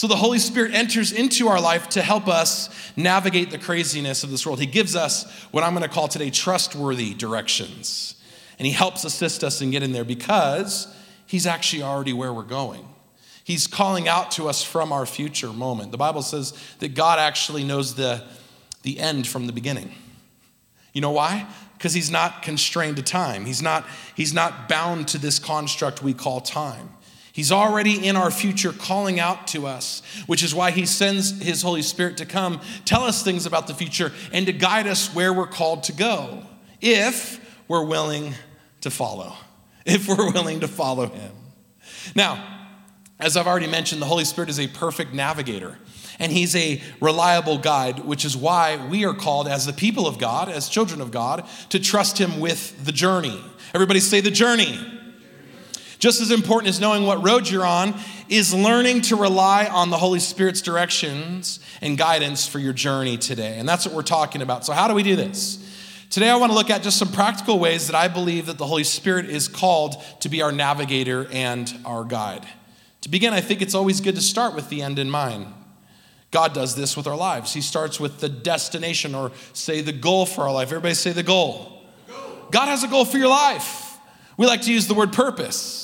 So 0.00 0.06
the 0.06 0.16
Holy 0.16 0.38
Spirit 0.38 0.72
enters 0.72 1.12
into 1.12 1.48
our 1.48 1.60
life 1.60 1.90
to 1.90 2.00
help 2.00 2.26
us 2.26 2.70
navigate 2.96 3.50
the 3.50 3.58
craziness 3.58 4.24
of 4.24 4.30
this 4.30 4.46
world. 4.46 4.58
He 4.58 4.64
gives 4.64 4.96
us 4.96 5.30
what 5.50 5.62
I'm 5.62 5.74
going 5.74 5.86
to 5.86 5.94
call 5.94 6.08
today 6.08 6.30
trustworthy 6.30 7.12
directions. 7.12 8.14
And 8.58 8.64
He 8.64 8.72
helps 8.72 9.04
assist 9.04 9.44
us 9.44 9.60
in 9.60 9.70
getting 9.70 9.92
there 9.92 10.06
because 10.06 10.88
He's 11.26 11.46
actually 11.46 11.82
already 11.82 12.14
where 12.14 12.32
we're 12.32 12.44
going. 12.44 12.88
He's 13.44 13.66
calling 13.66 14.08
out 14.08 14.30
to 14.30 14.48
us 14.48 14.64
from 14.64 14.90
our 14.90 15.04
future 15.04 15.52
moment. 15.52 15.92
The 15.92 15.98
Bible 15.98 16.22
says 16.22 16.54
that 16.78 16.94
God 16.94 17.18
actually 17.18 17.62
knows 17.62 17.94
the, 17.94 18.24
the 18.80 18.98
end 19.00 19.26
from 19.26 19.46
the 19.46 19.52
beginning. 19.52 19.92
You 20.94 21.02
know 21.02 21.10
why? 21.10 21.46
Because 21.76 21.92
he's 21.92 22.10
not 22.10 22.40
constrained 22.40 22.96
to 22.96 23.02
time. 23.02 23.44
He's 23.44 23.60
not, 23.60 23.84
he's 24.16 24.32
not 24.32 24.66
bound 24.66 25.08
to 25.08 25.18
this 25.18 25.38
construct 25.38 26.02
we 26.02 26.14
call 26.14 26.40
time. 26.40 26.88
He's 27.40 27.52
already 27.52 28.06
in 28.06 28.16
our 28.16 28.30
future 28.30 28.70
calling 28.70 29.18
out 29.18 29.46
to 29.46 29.66
us, 29.66 30.02
which 30.26 30.42
is 30.42 30.54
why 30.54 30.72
he 30.72 30.84
sends 30.84 31.40
his 31.40 31.62
Holy 31.62 31.80
Spirit 31.80 32.18
to 32.18 32.26
come 32.26 32.60
tell 32.84 33.02
us 33.02 33.22
things 33.22 33.46
about 33.46 33.66
the 33.66 33.72
future 33.72 34.12
and 34.30 34.44
to 34.44 34.52
guide 34.52 34.86
us 34.86 35.14
where 35.14 35.32
we're 35.32 35.46
called 35.46 35.84
to 35.84 35.94
go 35.94 36.42
if 36.82 37.40
we're 37.66 37.86
willing 37.86 38.34
to 38.82 38.90
follow. 38.90 39.32
If 39.86 40.06
we're 40.06 40.30
willing 40.30 40.60
to 40.60 40.68
follow 40.68 41.06
him. 41.06 41.32
Now, 42.14 42.68
as 43.18 43.38
I've 43.38 43.46
already 43.46 43.68
mentioned, 43.68 44.02
the 44.02 44.06
Holy 44.06 44.26
Spirit 44.26 44.50
is 44.50 44.60
a 44.60 44.68
perfect 44.68 45.14
navigator 45.14 45.78
and 46.18 46.30
he's 46.30 46.54
a 46.54 46.82
reliable 47.00 47.56
guide, 47.56 48.00
which 48.00 48.26
is 48.26 48.36
why 48.36 48.86
we 48.88 49.06
are 49.06 49.14
called 49.14 49.48
as 49.48 49.64
the 49.64 49.72
people 49.72 50.06
of 50.06 50.18
God, 50.18 50.50
as 50.50 50.68
children 50.68 51.00
of 51.00 51.10
God, 51.10 51.48
to 51.70 51.80
trust 51.80 52.18
him 52.18 52.38
with 52.38 52.84
the 52.84 52.92
journey. 52.92 53.42
Everybody 53.72 54.00
say 54.00 54.20
the 54.20 54.30
journey. 54.30 54.78
Just 56.00 56.20
as 56.22 56.30
important 56.30 56.70
as 56.70 56.80
knowing 56.80 57.04
what 57.04 57.22
road 57.22 57.48
you're 57.48 57.64
on 57.64 57.94
is 58.28 58.54
learning 58.54 59.02
to 59.02 59.16
rely 59.16 59.66
on 59.66 59.90
the 59.90 59.98
Holy 59.98 60.18
Spirit's 60.18 60.62
directions 60.62 61.60
and 61.82 61.96
guidance 61.96 62.48
for 62.48 62.58
your 62.58 62.72
journey 62.72 63.18
today. 63.18 63.58
And 63.58 63.68
that's 63.68 63.86
what 63.86 63.94
we're 63.94 64.02
talking 64.02 64.40
about. 64.40 64.64
So, 64.64 64.72
how 64.72 64.88
do 64.88 64.94
we 64.94 65.02
do 65.02 65.14
this? 65.14 65.58
Today, 66.08 66.28
I 66.28 66.36
want 66.36 66.50
to 66.50 66.58
look 66.58 66.70
at 66.70 66.82
just 66.82 66.98
some 66.98 67.12
practical 67.12 67.60
ways 67.60 67.86
that 67.86 67.94
I 67.94 68.08
believe 68.08 68.46
that 68.46 68.58
the 68.58 68.66
Holy 68.66 68.82
Spirit 68.82 69.26
is 69.26 69.46
called 69.46 70.02
to 70.20 70.28
be 70.28 70.42
our 70.42 70.50
navigator 70.50 71.28
and 71.30 71.72
our 71.84 72.02
guide. 72.02 72.46
To 73.02 73.08
begin, 73.08 73.32
I 73.32 73.40
think 73.40 73.62
it's 73.62 73.74
always 73.74 74.00
good 74.00 74.16
to 74.16 74.22
start 74.22 74.54
with 74.54 74.70
the 74.70 74.82
end 74.82 74.98
in 74.98 75.08
mind. 75.08 75.46
God 76.30 76.54
does 76.54 76.74
this 76.74 76.96
with 76.96 77.06
our 77.06 77.16
lives. 77.16 77.52
He 77.52 77.60
starts 77.60 78.00
with 78.00 78.20
the 78.20 78.28
destination 78.28 79.14
or 79.14 79.32
say 79.52 79.82
the 79.82 79.92
goal 79.92 80.26
for 80.26 80.42
our 80.42 80.52
life. 80.52 80.68
Everybody 80.68 80.94
say 80.94 81.12
the 81.12 81.22
goal. 81.22 81.82
The 82.06 82.12
goal. 82.14 82.48
God 82.50 82.66
has 82.66 82.82
a 82.84 82.88
goal 82.88 83.04
for 83.04 83.18
your 83.18 83.28
life. 83.28 83.90
We 84.36 84.46
like 84.46 84.62
to 84.62 84.72
use 84.72 84.86
the 84.86 84.94
word 84.94 85.12
purpose, 85.12 85.79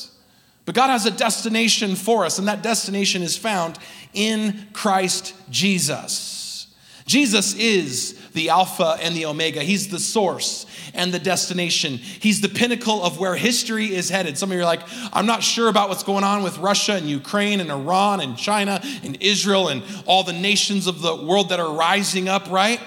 but 0.67 0.75
God 0.75 0.89
has 0.89 1.07
a 1.07 1.13
destination 1.13 1.95
for 1.95 2.27
us, 2.27 2.39
and 2.39 2.49
that 2.49 2.63
destination 2.63 3.23
is 3.23 3.37
found 3.37 3.79
in 4.13 4.67
Christ 4.73 5.35
Jesus. 5.49 6.67
Jesus 7.07 7.55
is 7.55 8.19
the 8.33 8.51
Alpha 8.51 8.99
and 9.01 9.15
the 9.15 9.27
Omega. 9.27 9.63
He's 9.63 9.89
the 9.89 10.01
source 10.01 10.67
and 10.93 11.15
the 11.15 11.21
destination. 11.21 11.99
He's 11.99 12.41
the 12.41 12.49
pinnacle 12.49 13.01
of 13.05 13.21
where 13.21 13.37
history 13.37 13.95
is 13.95 14.11
headed. 14.11 14.37
Some 14.37 14.51
of 14.51 14.57
you 14.57 14.63
are 14.63 14.67
like, 14.67 14.83
I'm 15.13 15.25
not 15.25 15.45
sure 15.45 15.69
about 15.69 15.89
what's 15.89 16.03
going 16.03 16.25
on 16.25 16.43
with 16.43 16.59
Russia 16.59 16.95
and 16.95 17.07
Ukraine 17.07 17.61
and 17.61 17.71
Iran 17.71 18.21
and 18.21 18.37
China 18.37 18.81
and 19.05 19.17
Israel 19.21 19.69
and 19.69 19.85
all 20.05 20.25
the 20.25 20.33
nations 20.33 20.89
of 20.89 21.01
the 21.01 21.15
world 21.15 21.51
that 21.51 21.61
are 21.61 21.73
rising 21.73 22.29
up, 22.29 22.51
right? 22.51 22.81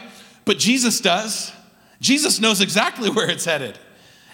But 0.43 0.57
Jesus 0.57 0.99
does. 0.99 1.53
Jesus 2.01 2.41
knows 2.41 2.59
exactly 2.59 3.09
where 3.09 3.29
it's 3.29 3.45
headed. 3.45 3.79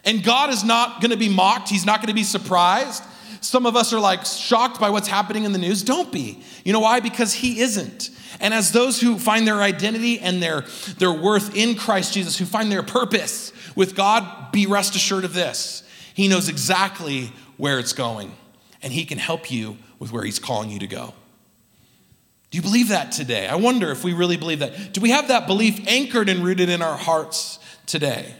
And 0.04 0.24
God 0.24 0.50
is 0.50 0.64
not 0.64 1.00
going 1.00 1.12
to 1.12 1.18
be 1.18 1.30
mocked, 1.30 1.70
He's 1.70 1.86
not 1.86 2.00
going 2.00 2.08
to 2.08 2.16
be 2.16 2.24
surprised. 2.24 3.04
Some 3.42 3.66
of 3.66 3.76
us 3.76 3.94
are 3.94 4.00
like 4.00 4.26
shocked 4.26 4.80
by 4.80 4.90
what's 4.90 5.08
happening 5.08 5.44
in 5.44 5.52
the 5.52 5.60
news. 5.60 5.84
Don't 5.84 6.12
be. 6.12 6.42
You 6.64 6.74
know 6.74 6.80
why? 6.80 7.00
Because 7.00 7.34
He 7.34 7.60
isn't. 7.60 8.10
And 8.40 8.54
as 8.54 8.72
those 8.72 9.00
who 9.00 9.18
find 9.18 9.48
their 9.48 9.62
identity 9.62 10.20
and 10.20 10.42
their, 10.42 10.62
their 10.98 11.14
worth 11.14 11.56
in 11.56 11.76
Christ 11.76 12.14
Jesus, 12.14 12.38
who 12.38 12.46
find 12.46 12.72
their 12.72 12.84
purpose 12.84 13.54
with 13.76 13.96
God, 13.96 14.52
be 14.52 14.66
rest 14.66 14.96
assured 14.96 15.26
of 15.26 15.34
this 15.34 15.84
He 16.14 16.28
knows 16.28 16.50
exactly 16.50 17.32
where 17.58 17.80
it's 17.80 17.94
going, 17.94 18.34
and 18.82 18.92
He 18.92 19.06
can 19.06 19.18
help 19.18 19.52
you 19.52 19.78
with 20.00 20.12
where 20.12 20.24
He's 20.24 20.40
calling 20.40 20.70
you 20.70 20.80
to 20.80 20.88
go. 20.88 21.14
Do 22.52 22.58
you 22.58 22.62
believe 22.62 22.90
that 22.90 23.12
today? 23.12 23.48
I 23.48 23.56
wonder 23.56 23.92
if 23.92 24.04
we 24.04 24.14
really 24.14 24.38
believe 24.38 24.60
that. 24.60 24.94
Do 24.94 25.02
we 25.02 25.10
have 25.10 25.28
that 25.28 25.48
belief 25.48 25.86
anchored 25.88 26.30
and 26.30 26.44
rooted 26.44 26.70
in 26.70 26.82
our 26.82 26.96
hearts 26.96 27.60
today? 27.86 28.34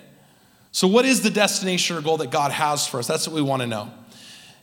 So, 0.72 0.88
what 0.88 1.06
is 1.06 1.22
the 1.22 1.30
destination 1.30 1.98
or 1.98 2.02
goal 2.02 2.18
that 2.18 2.32
God 2.32 2.52
has 2.52 2.86
for 2.86 3.00
us? 3.00 3.08
That's 3.08 3.28
what 3.28 3.36
we 3.36 3.42
want 3.42 3.62
to 3.62 3.68
know. 3.68 3.92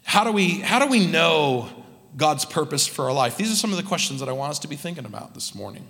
How 0.04 0.24
do 0.24 0.32
we, 0.32 0.60
how 0.60 0.78
do 0.78 0.90
we 0.90 1.06
know 1.06 1.68
God's 2.16 2.44
purpose 2.44 2.86
for 2.86 3.06
our 3.06 3.12
life? 3.12 3.36
These 3.36 3.52
are 3.52 3.56
some 3.56 3.70
of 3.70 3.76
the 3.76 3.82
questions 3.82 4.20
that 4.20 4.28
I 4.28 4.32
want 4.32 4.50
us 4.50 4.58
to 4.60 4.68
be 4.68 4.76
thinking 4.76 5.04
about 5.04 5.34
this 5.34 5.54
morning. 5.54 5.86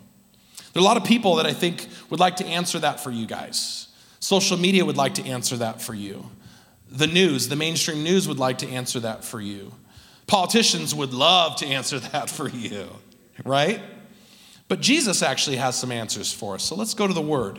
There 0.73 0.81
are 0.81 0.85
a 0.85 0.87
lot 0.87 0.97
of 0.97 1.05
people 1.05 1.37
that 1.37 1.47
I 1.47 1.53
think 1.53 1.87
would 2.11 2.21
like 2.21 2.37
to 2.37 2.47
answer 2.47 2.79
that 2.79 3.01
for 3.01 3.11
you 3.11 3.27
guys. 3.27 3.89
Social 4.21 4.57
media 4.57 4.85
would 4.85 4.97
like 4.97 5.15
to 5.15 5.27
answer 5.27 5.57
that 5.59 5.83
for 5.83 5.95
you. 5.95 6.31
The 6.91 7.07
news, 7.07 7.49
the 7.49 7.57
mainstream 7.57 8.03
news 8.03 8.29
would 8.29 8.39
like 8.39 8.59
to 8.59 8.69
answer 8.69 9.01
that 9.01 9.25
for 9.25 9.41
you. 9.41 9.73
Politicians 10.27 10.95
would 10.95 11.13
love 11.13 11.57
to 11.57 11.67
answer 11.67 11.99
that 12.13 12.31
for 12.31 12.49
you, 12.49 12.89
right? 13.45 13.83
But 14.69 14.81
Jesus 14.81 15.23
actually 15.23 15.57
has 15.57 15.79
some 15.79 15.93
answers 15.93 16.33
for 16.33 16.55
us. 16.55 16.63
So 16.63 16.75
let's 16.75 16.95
go 16.95 17.07
to 17.07 17.13
the 17.13 17.21
Word. 17.21 17.59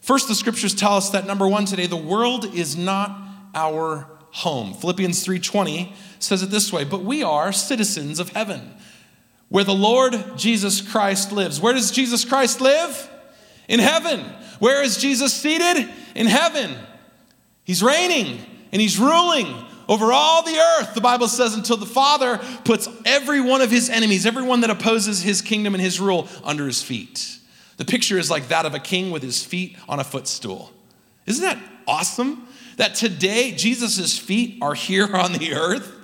First, 0.00 0.28
the 0.28 0.34
scriptures 0.34 0.74
tell 0.74 0.96
us 0.96 1.10
that 1.10 1.26
number 1.26 1.46
one 1.46 1.66
today, 1.66 1.86
the 1.86 1.96
world 1.96 2.54
is 2.54 2.76
not 2.76 3.16
our 3.54 4.08
home. 4.32 4.74
Philippians 4.74 5.24
3:20 5.24 5.92
says 6.18 6.42
it 6.42 6.50
this 6.50 6.72
way, 6.72 6.84
but 6.84 7.04
we 7.04 7.22
are 7.22 7.52
citizens 7.52 8.18
of 8.18 8.30
heaven, 8.30 8.74
where 9.48 9.64
the 9.64 9.74
Lord 9.74 10.36
Jesus 10.36 10.80
Christ 10.80 11.32
lives. 11.32 11.60
Where 11.60 11.72
does 11.72 11.90
Jesus 11.90 12.24
Christ 12.24 12.60
live? 12.60 13.08
In 13.68 13.80
heaven. 13.80 14.20
Where 14.58 14.82
is 14.82 14.96
Jesus 14.96 15.32
seated? 15.32 15.88
In 16.14 16.26
heaven. 16.26 16.74
He's 17.64 17.82
reigning 17.82 18.38
and 18.72 18.80
he's 18.80 18.98
ruling 18.98 19.46
over 19.88 20.12
all 20.12 20.44
the 20.44 20.56
earth, 20.56 20.94
the 20.94 21.00
Bible 21.00 21.26
says, 21.26 21.54
until 21.54 21.76
the 21.76 21.84
Father 21.84 22.38
puts 22.64 22.88
every 23.04 23.40
one 23.40 23.60
of 23.60 23.72
his 23.72 23.90
enemies, 23.90 24.24
everyone 24.24 24.60
that 24.60 24.70
opposes 24.70 25.20
his 25.20 25.42
kingdom 25.42 25.74
and 25.74 25.82
his 25.82 25.98
rule, 25.98 26.28
under 26.44 26.64
his 26.66 26.80
feet. 26.80 27.38
The 27.76 27.84
picture 27.84 28.16
is 28.16 28.30
like 28.30 28.48
that 28.48 28.66
of 28.66 28.74
a 28.74 28.78
king 28.78 29.10
with 29.10 29.24
his 29.24 29.44
feet 29.44 29.76
on 29.88 29.98
a 29.98 30.04
footstool. 30.04 30.70
Isn't 31.26 31.42
that 31.42 31.58
awesome? 31.88 32.46
That 32.80 32.94
today 32.94 33.52
Jesus' 33.52 34.18
feet 34.18 34.56
are 34.62 34.72
here 34.72 35.06
on 35.14 35.34
the 35.34 35.52
earth 35.52 35.94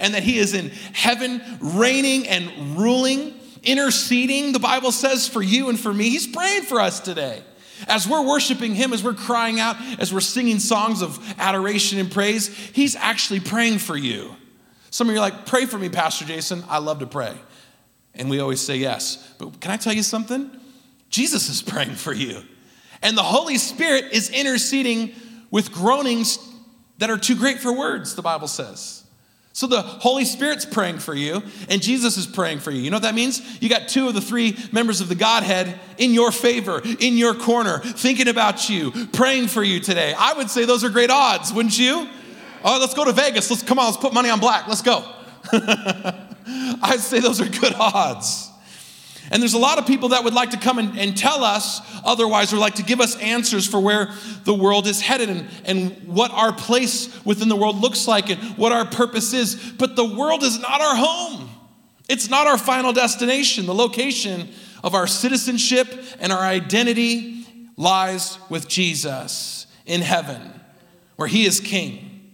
and 0.00 0.12
that 0.12 0.22
He 0.22 0.36
is 0.36 0.52
in 0.52 0.68
heaven, 0.92 1.40
reigning 1.60 2.28
and 2.28 2.76
ruling, 2.78 3.32
interceding, 3.62 4.52
the 4.52 4.58
Bible 4.58 4.92
says, 4.92 5.26
for 5.26 5.40
you 5.40 5.70
and 5.70 5.80
for 5.80 5.94
me. 5.94 6.10
He's 6.10 6.26
praying 6.26 6.64
for 6.64 6.78
us 6.78 7.00
today. 7.00 7.42
As 7.88 8.06
we're 8.06 8.20
worshiping 8.20 8.74
Him, 8.74 8.92
as 8.92 9.02
we're 9.02 9.14
crying 9.14 9.60
out, 9.60 9.76
as 9.98 10.12
we're 10.12 10.20
singing 10.20 10.58
songs 10.58 11.00
of 11.00 11.18
adoration 11.38 11.98
and 11.98 12.12
praise, 12.12 12.48
He's 12.48 12.96
actually 12.96 13.40
praying 13.40 13.78
for 13.78 13.96
you. 13.96 14.36
Some 14.90 15.08
of 15.08 15.14
you 15.14 15.18
are 15.18 15.24
like, 15.24 15.46
pray 15.46 15.64
for 15.64 15.78
me, 15.78 15.88
Pastor 15.88 16.26
Jason. 16.26 16.64
I 16.68 16.78
love 16.80 16.98
to 16.98 17.06
pray. 17.06 17.34
And 18.14 18.28
we 18.28 18.40
always 18.40 18.60
say 18.60 18.76
yes. 18.76 19.26
But 19.38 19.58
can 19.62 19.70
I 19.70 19.78
tell 19.78 19.94
you 19.94 20.02
something? 20.02 20.50
Jesus 21.08 21.48
is 21.48 21.62
praying 21.72 21.94
for 21.94 22.12
you. 22.12 22.42
And 23.00 23.16
the 23.16 23.22
Holy 23.22 23.56
Spirit 23.56 24.12
is 24.12 24.28
interceding 24.28 25.14
with 25.56 25.72
groanings 25.72 26.38
that 26.98 27.08
are 27.08 27.16
too 27.16 27.34
great 27.34 27.60
for 27.60 27.72
words, 27.72 28.14
the 28.14 28.20
Bible 28.20 28.46
says. 28.46 29.04
So 29.54 29.66
the 29.66 29.80
Holy 29.80 30.26
Spirit's 30.26 30.66
praying 30.66 30.98
for 30.98 31.14
you, 31.14 31.42
and 31.70 31.80
Jesus 31.80 32.18
is 32.18 32.26
praying 32.26 32.58
for 32.58 32.70
you. 32.70 32.82
You 32.82 32.90
know 32.90 32.96
what 32.96 33.04
that 33.04 33.14
means? 33.14 33.40
You 33.62 33.70
got 33.70 33.88
two 33.88 34.06
of 34.06 34.12
the 34.12 34.20
three 34.20 34.54
members 34.70 35.00
of 35.00 35.08
the 35.08 35.14
Godhead 35.14 35.80
in 35.96 36.12
your 36.12 36.30
favor, 36.30 36.82
in 37.00 37.16
your 37.16 37.32
corner, 37.32 37.78
thinking 37.78 38.28
about 38.28 38.68
you, 38.68 38.90
praying 39.14 39.48
for 39.48 39.62
you 39.62 39.80
today. 39.80 40.12
I 40.18 40.34
would 40.34 40.50
say 40.50 40.66
those 40.66 40.84
are 40.84 40.90
great 40.90 41.08
odds, 41.08 41.54
wouldn't 41.54 41.78
you? 41.78 42.06
Oh, 42.62 42.76
let's 42.78 42.92
go 42.92 43.06
to 43.06 43.12
Vegas. 43.12 43.50
Let's 43.50 43.62
come 43.62 43.78
on, 43.78 43.86
let's 43.86 43.96
put 43.96 44.12
money 44.12 44.28
on 44.28 44.40
black. 44.40 44.68
Let's 44.68 44.82
go. 44.82 45.10
I'd 45.52 47.00
say 47.00 47.20
those 47.20 47.40
are 47.40 47.48
good 47.48 47.72
odds. 47.76 48.50
And 49.30 49.42
there's 49.42 49.54
a 49.54 49.58
lot 49.58 49.78
of 49.78 49.86
people 49.86 50.10
that 50.10 50.22
would 50.24 50.34
like 50.34 50.50
to 50.50 50.56
come 50.56 50.78
and, 50.78 50.98
and, 50.98 51.16
tell 51.16 51.42
us 51.42 51.80
otherwise, 52.04 52.52
or 52.52 52.58
like 52.58 52.76
to 52.76 52.84
give 52.84 53.00
us 53.00 53.16
answers 53.16 53.66
for 53.66 53.80
where 53.80 54.10
the 54.44 54.54
world 54.54 54.86
is 54.86 55.00
headed 55.00 55.28
and, 55.28 55.48
and 55.64 55.90
what 56.06 56.30
our 56.30 56.52
place 56.52 57.24
within 57.24 57.48
the 57.48 57.56
world 57.56 57.76
looks 57.76 58.06
like 58.06 58.30
and 58.30 58.40
what 58.56 58.72
our 58.72 58.84
purpose 58.84 59.32
is. 59.32 59.56
But 59.56 59.96
the 59.96 60.04
world 60.04 60.42
is 60.42 60.58
not 60.60 60.80
our 60.80 60.96
home, 60.96 61.50
it's 62.08 62.30
not 62.30 62.46
our 62.46 62.58
final 62.58 62.92
destination. 62.92 63.66
The 63.66 63.74
location 63.74 64.48
of 64.84 64.94
our 64.94 65.08
citizenship 65.08 65.88
and 66.20 66.32
our 66.32 66.42
identity 66.42 67.44
lies 67.76 68.38
with 68.48 68.68
Jesus 68.68 69.66
in 69.86 70.02
heaven, 70.02 70.60
where 71.16 71.28
He 71.28 71.46
is 71.46 71.58
King, 71.58 72.30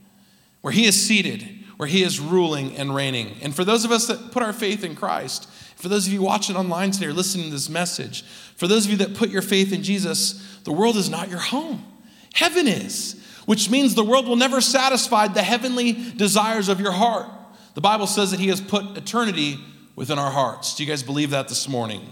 where 0.60 0.72
He 0.72 0.84
is 0.84 1.06
seated, 1.06 1.42
where 1.78 1.88
He 1.88 2.02
is 2.02 2.20
ruling 2.20 2.76
and 2.76 2.94
reigning. 2.94 3.36
And 3.40 3.54
for 3.54 3.64
those 3.64 3.84
of 3.84 3.90
us 3.92 4.06
that 4.08 4.30
put 4.32 4.42
our 4.42 4.52
faith 4.52 4.84
in 4.84 4.94
Christ, 4.94 5.48
for 5.82 5.88
those 5.88 6.06
of 6.06 6.12
you 6.12 6.22
watching 6.22 6.54
online 6.54 6.92
today 6.92 7.06
or 7.06 7.12
listening 7.12 7.46
to 7.46 7.50
this 7.50 7.68
message, 7.68 8.22
for 8.54 8.68
those 8.68 8.84
of 8.84 8.92
you 8.92 8.98
that 8.98 9.16
put 9.16 9.30
your 9.30 9.42
faith 9.42 9.72
in 9.72 9.82
Jesus, 9.82 10.60
the 10.62 10.70
world 10.70 10.94
is 10.96 11.10
not 11.10 11.28
your 11.28 11.40
home. 11.40 11.84
Heaven 12.34 12.68
is, 12.68 13.20
which 13.46 13.68
means 13.68 13.96
the 13.96 14.04
world 14.04 14.28
will 14.28 14.36
never 14.36 14.60
satisfy 14.60 15.26
the 15.26 15.42
heavenly 15.42 15.92
desires 15.92 16.68
of 16.68 16.78
your 16.78 16.92
heart. 16.92 17.28
The 17.74 17.80
Bible 17.80 18.06
says 18.06 18.30
that 18.30 18.38
He 18.38 18.46
has 18.46 18.60
put 18.60 18.96
eternity 18.96 19.58
within 19.96 20.20
our 20.20 20.30
hearts. 20.30 20.76
Do 20.76 20.84
you 20.84 20.88
guys 20.88 21.02
believe 21.02 21.30
that 21.30 21.48
this 21.48 21.68
morning? 21.68 22.08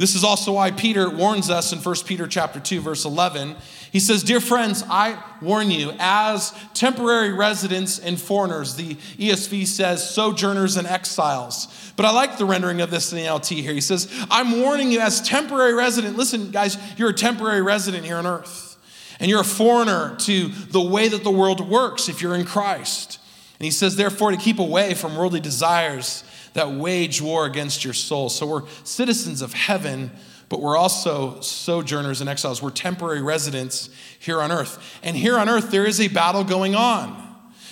This 0.00 0.14
is 0.14 0.24
also 0.24 0.52
why 0.52 0.70
Peter 0.70 1.10
warns 1.10 1.50
us 1.50 1.74
in 1.74 1.78
1 1.78 1.94
Peter 2.06 2.26
chapter 2.26 2.58
2 2.58 2.80
verse 2.80 3.04
11. 3.04 3.54
He 3.92 4.00
says, 4.00 4.22
"Dear 4.22 4.40
friends, 4.40 4.82
I 4.88 5.18
warn 5.42 5.70
you 5.70 5.92
as 5.98 6.54
temporary 6.72 7.34
residents 7.34 7.98
and 7.98 8.18
foreigners." 8.18 8.76
The 8.76 8.96
ESV 9.18 9.66
says 9.66 10.08
sojourners 10.08 10.78
and 10.78 10.86
exiles. 10.86 11.68
But 11.96 12.06
I 12.06 12.12
like 12.12 12.38
the 12.38 12.46
rendering 12.46 12.80
of 12.80 12.90
this 12.90 13.12
in 13.12 13.18
the 13.18 13.24
NLT 13.24 13.60
here. 13.60 13.74
He 13.74 13.82
says, 13.82 14.08
I'm 14.30 14.62
warning 14.62 14.90
you 14.90 15.00
as 15.00 15.20
temporary 15.20 15.74
resident. 15.74 16.16
Listen, 16.16 16.50
guys, 16.50 16.78
you're 16.96 17.10
a 17.10 17.14
temporary 17.14 17.60
resident 17.60 18.06
here 18.06 18.16
on 18.16 18.26
earth. 18.26 18.78
And 19.18 19.28
you're 19.28 19.42
a 19.42 19.44
foreigner 19.44 20.16
to 20.20 20.48
the 20.70 20.80
way 20.80 21.08
that 21.08 21.24
the 21.24 21.30
world 21.30 21.68
works 21.68 22.08
if 22.08 22.22
you're 22.22 22.34
in 22.34 22.46
Christ. 22.46 23.18
And 23.58 23.66
he 23.66 23.70
says, 23.70 23.96
therefore, 23.96 24.30
to 24.30 24.38
keep 24.38 24.58
away 24.58 24.94
from 24.94 25.14
worldly 25.14 25.40
desires 25.40 26.24
that 26.54 26.70
wage 26.72 27.20
war 27.20 27.46
against 27.46 27.84
your 27.84 27.94
soul. 27.94 28.28
So 28.28 28.46
we're 28.46 28.62
citizens 28.84 29.42
of 29.42 29.52
heaven, 29.52 30.10
but 30.48 30.60
we're 30.60 30.76
also 30.76 31.40
sojourners 31.40 32.20
and 32.20 32.28
exiles. 32.28 32.62
We're 32.62 32.70
temporary 32.70 33.22
residents 33.22 33.90
here 34.18 34.40
on 34.40 34.50
earth. 34.50 34.98
And 35.02 35.16
here 35.16 35.38
on 35.38 35.48
earth, 35.48 35.70
there 35.70 35.86
is 35.86 36.00
a 36.00 36.08
battle 36.08 36.44
going 36.44 36.74
on. 36.74 37.26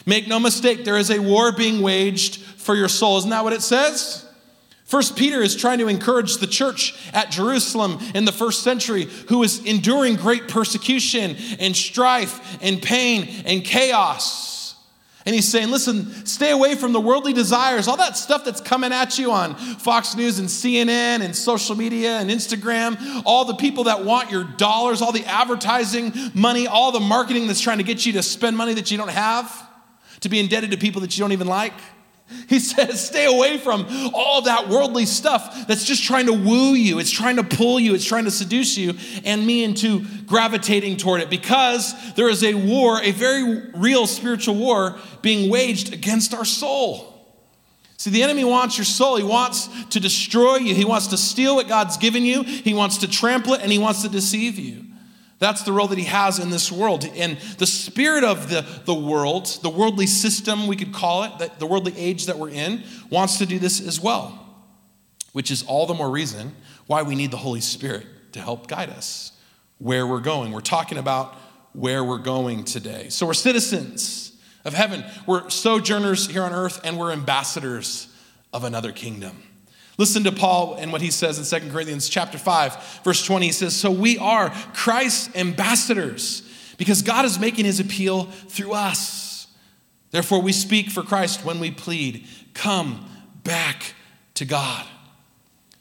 Make 0.06 0.26
no 0.26 0.40
mistake, 0.40 0.84
there 0.84 0.96
is 0.96 1.10
a 1.10 1.18
war 1.18 1.52
being 1.52 1.82
waged 1.82 2.40
for 2.40 2.74
your 2.74 2.88
soul. 2.88 3.18
Isn't 3.18 3.30
that 3.30 3.44
what 3.44 3.52
it 3.52 3.62
says? 3.62 4.24
First 4.88 5.16
Peter 5.16 5.42
is 5.42 5.54
trying 5.54 5.80
to 5.80 5.88
encourage 5.88 6.38
the 6.38 6.46
church 6.46 6.94
at 7.12 7.30
Jerusalem 7.30 7.98
in 8.14 8.24
the 8.24 8.32
first 8.32 8.62
century 8.62 9.04
who 9.28 9.42
is 9.42 9.62
enduring 9.66 10.16
great 10.16 10.48
persecution 10.48 11.36
and 11.58 11.76
strife 11.76 12.56
and 12.62 12.80
pain 12.80 13.28
and 13.44 13.62
chaos. 13.62 14.47
And 15.28 15.34
he's 15.34 15.46
saying, 15.46 15.70
listen, 15.70 16.24
stay 16.24 16.52
away 16.52 16.74
from 16.74 16.94
the 16.94 17.00
worldly 17.02 17.34
desires, 17.34 17.86
all 17.86 17.98
that 17.98 18.16
stuff 18.16 18.46
that's 18.46 18.62
coming 18.62 18.94
at 18.94 19.18
you 19.18 19.30
on 19.30 19.56
Fox 19.56 20.16
News 20.16 20.38
and 20.38 20.48
CNN 20.48 21.20
and 21.20 21.36
social 21.36 21.76
media 21.76 22.16
and 22.18 22.30
Instagram, 22.30 22.96
all 23.26 23.44
the 23.44 23.56
people 23.56 23.84
that 23.84 24.06
want 24.06 24.30
your 24.30 24.44
dollars, 24.44 25.02
all 25.02 25.12
the 25.12 25.26
advertising 25.26 26.14
money, 26.32 26.66
all 26.66 26.92
the 26.92 27.00
marketing 27.00 27.46
that's 27.46 27.60
trying 27.60 27.76
to 27.76 27.84
get 27.84 28.06
you 28.06 28.14
to 28.14 28.22
spend 28.22 28.56
money 28.56 28.72
that 28.72 28.90
you 28.90 28.96
don't 28.96 29.10
have, 29.10 29.68
to 30.20 30.30
be 30.30 30.40
indebted 30.40 30.70
to 30.70 30.78
people 30.78 31.02
that 31.02 31.18
you 31.18 31.22
don't 31.22 31.32
even 31.32 31.46
like. 31.46 31.74
He 32.48 32.60
says, 32.60 33.06
stay 33.06 33.26
away 33.26 33.58
from 33.58 33.86
all 34.14 34.42
that 34.42 34.68
worldly 34.68 35.06
stuff 35.06 35.66
that's 35.66 35.84
just 35.84 36.04
trying 36.04 36.26
to 36.26 36.32
woo 36.32 36.74
you. 36.74 36.98
It's 36.98 37.10
trying 37.10 37.36
to 37.36 37.44
pull 37.44 37.78
you. 37.78 37.94
It's 37.94 38.04
trying 38.04 38.24
to 38.24 38.30
seduce 38.30 38.76
you 38.78 38.94
and 39.24 39.46
me 39.46 39.64
into 39.64 40.04
gravitating 40.26 40.96
toward 40.96 41.20
it 41.20 41.30
because 41.30 41.94
there 42.14 42.28
is 42.28 42.42
a 42.44 42.54
war, 42.54 43.00
a 43.02 43.10
very 43.10 43.70
real 43.74 44.06
spiritual 44.06 44.54
war 44.54 44.98
being 45.22 45.50
waged 45.50 45.92
against 45.92 46.34
our 46.34 46.44
soul. 46.44 47.14
See, 47.98 48.10
the 48.10 48.22
enemy 48.22 48.44
wants 48.44 48.78
your 48.78 48.84
soul. 48.84 49.16
He 49.16 49.24
wants 49.24 49.68
to 49.90 50.00
destroy 50.00 50.56
you. 50.56 50.74
He 50.74 50.84
wants 50.84 51.08
to 51.08 51.16
steal 51.16 51.56
what 51.56 51.66
God's 51.66 51.96
given 51.96 52.24
you. 52.24 52.44
He 52.44 52.72
wants 52.72 52.98
to 52.98 53.08
trample 53.08 53.54
it 53.54 53.60
and 53.60 53.72
he 53.72 53.78
wants 53.78 54.02
to 54.02 54.08
deceive 54.08 54.58
you. 54.58 54.84
That's 55.38 55.62
the 55.62 55.72
role 55.72 55.86
that 55.88 55.98
he 55.98 56.04
has 56.04 56.38
in 56.38 56.50
this 56.50 56.72
world. 56.72 57.04
And 57.14 57.38
the 57.58 57.66
spirit 57.66 58.24
of 58.24 58.50
the, 58.50 58.66
the 58.84 58.94
world, 58.94 59.46
the 59.62 59.70
worldly 59.70 60.06
system, 60.06 60.66
we 60.66 60.74
could 60.74 60.92
call 60.92 61.24
it, 61.24 61.58
the 61.58 61.66
worldly 61.66 61.94
age 61.96 62.26
that 62.26 62.38
we're 62.38 62.50
in, 62.50 62.82
wants 63.08 63.38
to 63.38 63.46
do 63.46 63.58
this 63.58 63.80
as 63.80 64.00
well, 64.00 64.56
which 65.32 65.50
is 65.50 65.62
all 65.62 65.86
the 65.86 65.94
more 65.94 66.10
reason 66.10 66.56
why 66.86 67.02
we 67.02 67.14
need 67.14 67.30
the 67.30 67.36
Holy 67.36 67.60
Spirit 67.60 68.06
to 68.32 68.40
help 68.40 68.66
guide 68.66 68.90
us 68.90 69.32
where 69.78 70.06
we're 70.06 70.20
going. 70.20 70.50
We're 70.50 70.60
talking 70.60 70.98
about 70.98 71.34
where 71.72 72.02
we're 72.02 72.18
going 72.18 72.64
today. 72.64 73.08
So 73.08 73.26
we're 73.26 73.34
citizens 73.34 74.32
of 74.64 74.74
heaven, 74.74 75.04
we're 75.26 75.48
sojourners 75.50 76.26
here 76.26 76.42
on 76.42 76.52
earth, 76.52 76.80
and 76.82 76.98
we're 76.98 77.12
ambassadors 77.12 78.08
of 78.52 78.64
another 78.64 78.90
kingdom. 78.90 79.42
Listen 79.98 80.22
to 80.24 80.32
Paul 80.32 80.74
and 80.74 80.92
what 80.92 81.02
he 81.02 81.10
says 81.10 81.52
in 81.52 81.60
2 81.60 81.70
Corinthians 81.70 82.08
chapter 82.08 82.38
5, 82.38 83.00
verse 83.02 83.24
20. 83.24 83.46
He 83.46 83.52
says, 83.52 83.76
So 83.76 83.90
we 83.90 84.16
are 84.18 84.50
Christ's 84.72 85.34
ambassadors 85.36 86.48
because 86.78 87.02
God 87.02 87.24
is 87.24 87.38
making 87.38 87.64
his 87.64 87.80
appeal 87.80 88.24
through 88.24 88.72
us. 88.72 89.48
Therefore, 90.12 90.40
we 90.40 90.52
speak 90.52 90.90
for 90.90 91.02
Christ 91.02 91.44
when 91.44 91.58
we 91.58 91.72
plead, 91.72 92.26
Come 92.54 93.04
back 93.42 93.94
to 94.34 94.44
God. 94.44 94.86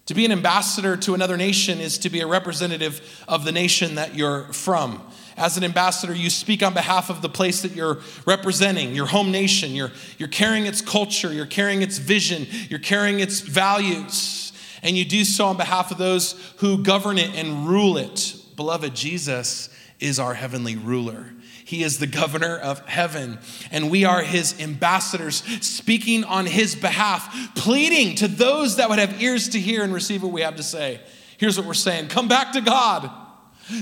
To 0.08 0.14
be 0.14 0.26
an 0.26 0.32
ambassador 0.32 0.98
to 0.98 1.14
another 1.14 1.38
nation 1.38 1.80
is 1.80 1.98
to 2.00 2.10
be 2.10 2.22
a 2.22 2.28
representative 2.28 3.24
of 3.28 3.46
the 3.46 3.52
nation 3.52 3.96
that 3.96 4.16
you're 4.16 4.52
from. 4.54 5.02
As 5.38 5.56
an 5.56 5.63
ambassador, 5.63 6.15
you 6.15 6.32
speak 6.32 6.63
on 6.63 6.74
behalf 6.74 7.12
of 7.12 7.22
the 7.22 7.29
place 7.29 7.62
that 7.62 7.74
you're 7.74 8.00
representing, 8.25 8.96
your 8.96 9.06
home 9.06 9.32
nation. 9.32 9.75
You're, 9.75 9.91
you're 10.17 10.29
carrying 10.29 10.65
its 10.65 10.82
culture, 10.82 11.32
you're 11.32 11.46
carrying 11.46 11.84
its 11.84 12.00
vision, 12.00 12.48
you're 12.70 12.79
carrying 12.79 13.20
its 13.20 13.41
values, 13.41 14.51
and 14.82 14.98
you 14.98 15.06
do 15.06 15.24
so 15.24 15.46
on 15.46 15.56
behalf 15.56 15.91
of 15.91 16.00
those 16.00 16.34
who 16.58 16.82
govern 16.82 17.20
it 17.20 17.36
and 17.36 17.67
rule 17.67 17.98
it. 17.98 18.36
Beloved, 18.56 18.96
Jesus 18.96 19.70
is 20.00 20.20
our 20.20 20.34
heavenly 20.34 20.75
ruler. 20.75 21.27
He 21.63 21.84
is 21.84 22.00
the 22.00 22.08
governor 22.08 22.58
of 22.58 22.79
heaven, 22.88 23.38
and 23.72 23.91
we 23.91 24.06
are 24.06 24.22
his 24.22 24.60
ambassadors, 24.60 25.44
speaking 25.63 26.24
on 26.24 26.48
his 26.48 26.75
behalf, 26.75 27.53
pleading 27.56 28.15
to 28.15 28.27
those 28.27 28.77
that 28.77 28.89
would 28.89 29.00
have 29.00 29.22
ears 29.22 29.50
to 29.50 29.60
hear 29.60 29.84
and 29.84 29.94
receive 29.94 30.24
what 30.24 30.32
we 30.32 30.41
have 30.41 30.56
to 30.56 30.63
say. 30.63 31.00
Here's 31.38 31.58
what 31.58 31.67
we're 31.67 31.75
saying 31.75 32.08
Come 32.08 32.27
back 32.27 32.53
to 32.53 32.62
God. 32.62 33.12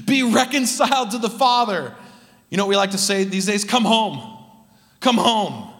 Be 0.06 0.24
reconciled 0.24 1.12
to 1.12 1.18
the 1.18 1.30
Father. 1.30 1.96
You 2.50 2.58
know 2.58 2.66
what 2.66 2.70
we 2.70 2.78
like 2.78 2.92
to 2.92 2.98
say 2.98 3.24
these 3.24 3.46
days? 3.46 3.64
Come 3.64 3.86
home. 3.86 4.38
Come 5.00 5.18
home. 5.18 5.72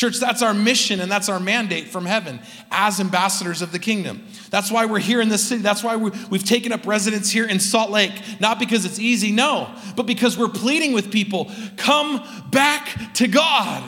Church, 0.00 0.18
that's 0.18 0.40
our 0.40 0.54
mission 0.54 1.00
and 1.00 1.12
that's 1.12 1.28
our 1.28 1.38
mandate 1.38 1.88
from 1.88 2.06
heaven 2.06 2.40
as 2.70 3.00
ambassadors 3.00 3.60
of 3.60 3.70
the 3.70 3.78
kingdom. 3.78 4.26
That's 4.48 4.70
why 4.70 4.86
we're 4.86 4.98
here 4.98 5.20
in 5.20 5.28
this 5.28 5.46
city. 5.46 5.60
That's 5.60 5.84
why 5.84 5.96
we 5.96 6.10
have 6.10 6.44
taken 6.44 6.72
up 6.72 6.86
residence 6.86 7.30
here 7.30 7.44
in 7.44 7.60
Salt 7.60 7.90
Lake. 7.90 8.12
Not 8.40 8.58
because 8.58 8.86
it's 8.86 8.98
easy, 8.98 9.30
no, 9.30 9.74
but 9.96 10.06
because 10.06 10.38
we're 10.38 10.48
pleading 10.48 10.94
with 10.94 11.12
people 11.12 11.50
come 11.76 12.22
back 12.50 13.12
to 13.16 13.28
God, 13.28 13.86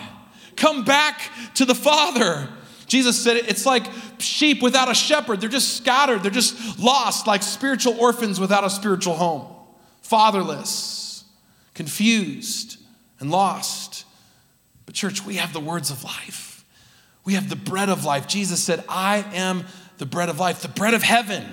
come 0.55 0.85
back 0.85 1.31
to 1.55 1.65
the 1.65 1.75
Father. 1.75 2.47
Jesus 2.93 3.19
said 3.19 3.39
it, 3.39 3.49
it's 3.49 3.65
like 3.65 3.87
sheep 4.19 4.63
without 4.63 4.91
a 4.91 4.95
shepherd. 4.95 5.41
They're 5.41 5.49
just 5.49 5.79
scattered, 5.79 6.23
they're 6.23 6.31
just 6.31 6.79
lost, 6.79 7.27
like 7.27 7.43
spiritual 7.43 7.99
orphans 7.99 8.39
without 8.39 8.65
a 8.65 8.71
spiritual 8.71 9.15
home 9.15 9.49
fatherless, 10.03 11.25
confused, 11.73 12.77
and 13.19 13.31
lost. 13.31 14.05
But, 14.85 14.95
church, 14.95 15.25
we 15.25 15.37
have 15.37 15.55
the 15.55 15.61
words 15.61 15.91
of 15.91 16.05
life. 16.05 16.67
We 17.25 17.33
have 17.33 17.49
the 17.49 17.57
bread 17.57 17.89
of 17.89 18.05
life. 18.05 18.27
Jesus 18.29 18.63
said, 18.63 18.85
I 18.91 19.25
am 19.33 19.65
the 19.97 20.05
bread 20.05 20.29
of 20.29 20.39
life, 20.39 20.61
the 20.61 20.69
bread 20.69 20.93
of 20.93 21.03
heaven. 21.03 21.47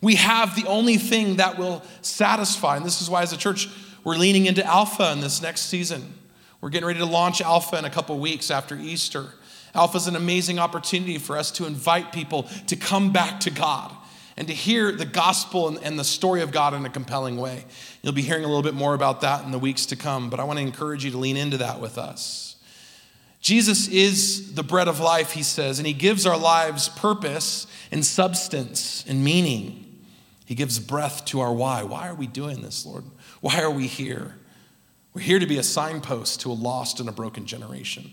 We 0.00 0.14
have 0.14 0.54
the 0.54 0.68
only 0.68 0.98
thing 0.98 1.38
that 1.38 1.58
will 1.58 1.82
satisfy. 2.00 2.76
And 2.76 2.86
this 2.86 3.02
is 3.02 3.10
why, 3.10 3.22
as 3.22 3.32
a 3.32 3.36
church, 3.36 3.68
we're 4.04 4.14
leaning 4.14 4.46
into 4.46 4.64
Alpha 4.64 5.10
in 5.10 5.20
this 5.20 5.42
next 5.42 5.62
season. 5.62 6.14
We're 6.60 6.70
getting 6.70 6.86
ready 6.86 7.00
to 7.00 7.06
launch 7.06 7.40
Alpha 7.40 7.76
in 7.76 7.84
a 7.84 7.90
couple 7.90 8.16
weeks 8.20 8.52
after 8.52 8.76
Easter. 8.76 9.30
Alpha 9.76 9.98
is 9.98 10.06
an 10.06 10.16
amazing 10.16 10.58
opportunity 10.58 11.18
for 11.18 11.36
us 11.36 11.50
to 11.52 11.66
invite 11.66 12.12
people 12.12 12.44
to 12.66 12.76
come 12.76 13.12
back 13.12 13.40
to 13.40 13.50
God 13.50 13.92
and 14.36 14.48
to 14.48 14.54
hear 14.54 14.92
the 14.92 15.04
gospel 15.04 15.68
and, 15.68 15.78
and, 15.82 15.98
the 15.98 16.04
story 16.04 16.42
of 16.42 16.52
God 16.52 16.74
in 16.74 16.84
a 16.84 16.90
compelling 16.90 17.36
way. 17.36 17.64
You'll 18.02 18.12
be 18.12 18.22
hearing 18.22 18.44
a 18.44 18.48
little 18.48 18.62
bit 18.62 18.74
more 18.74 18.94
about 18.94 19.22
that 19.22 19.44
in 19.44 19.50
the 19.50 19.58
weeks 19.58 19.86
to 19.86 19.96
come, 19.96 20.28
but 20.28 20.40
I 20.40 20.44
want 20.44 20.58
to 20.58 20.64
encourage 20.64 21.04
you 21.04 21.10
to 21.12 21.18
lean 21.18 21.36
into 21.36 21.58
that 21.58 21.80
with 21.80 21.96
us. 21.96 22.56
Jesus 23.40 23.88
is 23.88 24.54
the 24.54 24.62
bread 24.62 24.88
of 24.88 24.98
life, 24.98 25.32
he 25.32 25.42
says, 25.42 25.78
and 25.78 25.86
he 25.86 25.92
gives 25.92 26.26
our 26.26 26.36
lives 26.36 26.88
purpose 26.88 27.66
and 27.92 28.04
substance 28.04 29.04
and 29.08 29.22
meaning. 29.22 30.02
He 30.44 30.54
gives 30.54 30.78
breath 30.78 31.24
to 31.26 31.40
our 31.40 31.52
why. 31.52 31.82
Why 31.82 32.08
are 32.08 32.14
we 32.14 32.26
doing 32.26 32.62
this, 32.62 32.84
Lord? 32.84 33.04
Why 33.40 33.62
are 33.62 33.70
we 33.70 33.86
here? 33.86 34.34
We're 35.14 35.22
here 35.22 35.38
to 35.38 35.46
be 35.46 35.58
a 35.58 35.62
signpost 35.62 36.40
to 36.42 36.50
a 36.50 36.54
lost 36.54 37.00
and 37.00 37.08
a 37.08 37.12
broken 37.12 37.46
generation. 37.46 38.10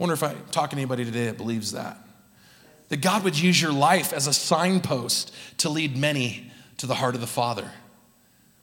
Wonder 0.00 0.14
if 0.14 0.22
I 0.22 0.32
talk 0.50 0.70
to 0.70 0.76
anybody 0.76 1.04
today 1.04 1.26
that 1.26 1.36
believes 1.36 1.72
that. 1.72 1.98
That 2.88 3.02
God 3.02 3.22
would 3.22 3.38
use 3.38 3.60
your 3.60 3.70
life 3.70 4.14
as 4.14 4.26
a 4.26 4.32
signpost 4.32 5.30
to 5.58 5.68
lead 5.68 5.94
many 5.94 6.50
to 6.78 6.86
the 6.86 6.94
heart 6.94 7.14
of 7.14 7.20
the 7.20 7.26
Father. 7.26 7.70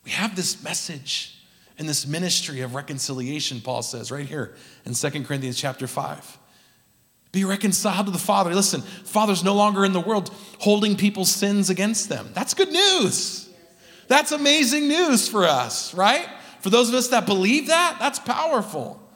We 0.04 0.10
have 0.10 0.36
this 0.36 0.64
message 0.64 1.38
and 1.78 1.88
this 1.88 2.08
ministry 2.08 2.62
of 2.62 2.74
reconciliation, 2.74 3.62
Paul 3.62 3.84
says 3.84 4.12
right 4.12 4.26
here 4.26 4.56
in 4.84 4.96
2 4.96 5.10
Corinthians 5.26 5.60
chapter 5.60 5.86
5. 5.86 6.40
Be 7.32 7.46
reconciled 7.46 8.08
to 8.08 8.12
the 8.12 8.18
Father. 8.18 8.56
Listen, 8.56 8.82
Father's 8.82 9.44
no 9.44 9.54
longer 9.54 9.86
in 9.86 9.94
the 9.94 10.02
world 10.02 10.32
holding 10.58 10.98
people's 10.98 11.30
sins 11.30 11.70
against 11.70 12.10
them. 12.10 12.32
That's 12.34 12.56
good 12.56 12.72
news. 12.72 13.48
That's 14.08 14.32
amazing 14.32 14.88
news 14.88 15.30
for 15.30 15.46
us, 15.46 15.94
right? 15.94 16.28
For 16.62 16.72
those 16.72 16.90
of 16.90 16.96
us 16.96 17.10
that 17.10 17.28
believe 17.28 17.68
that, 17.68 17.98
that's 18.00 18.18
powerful. 18.18 19.07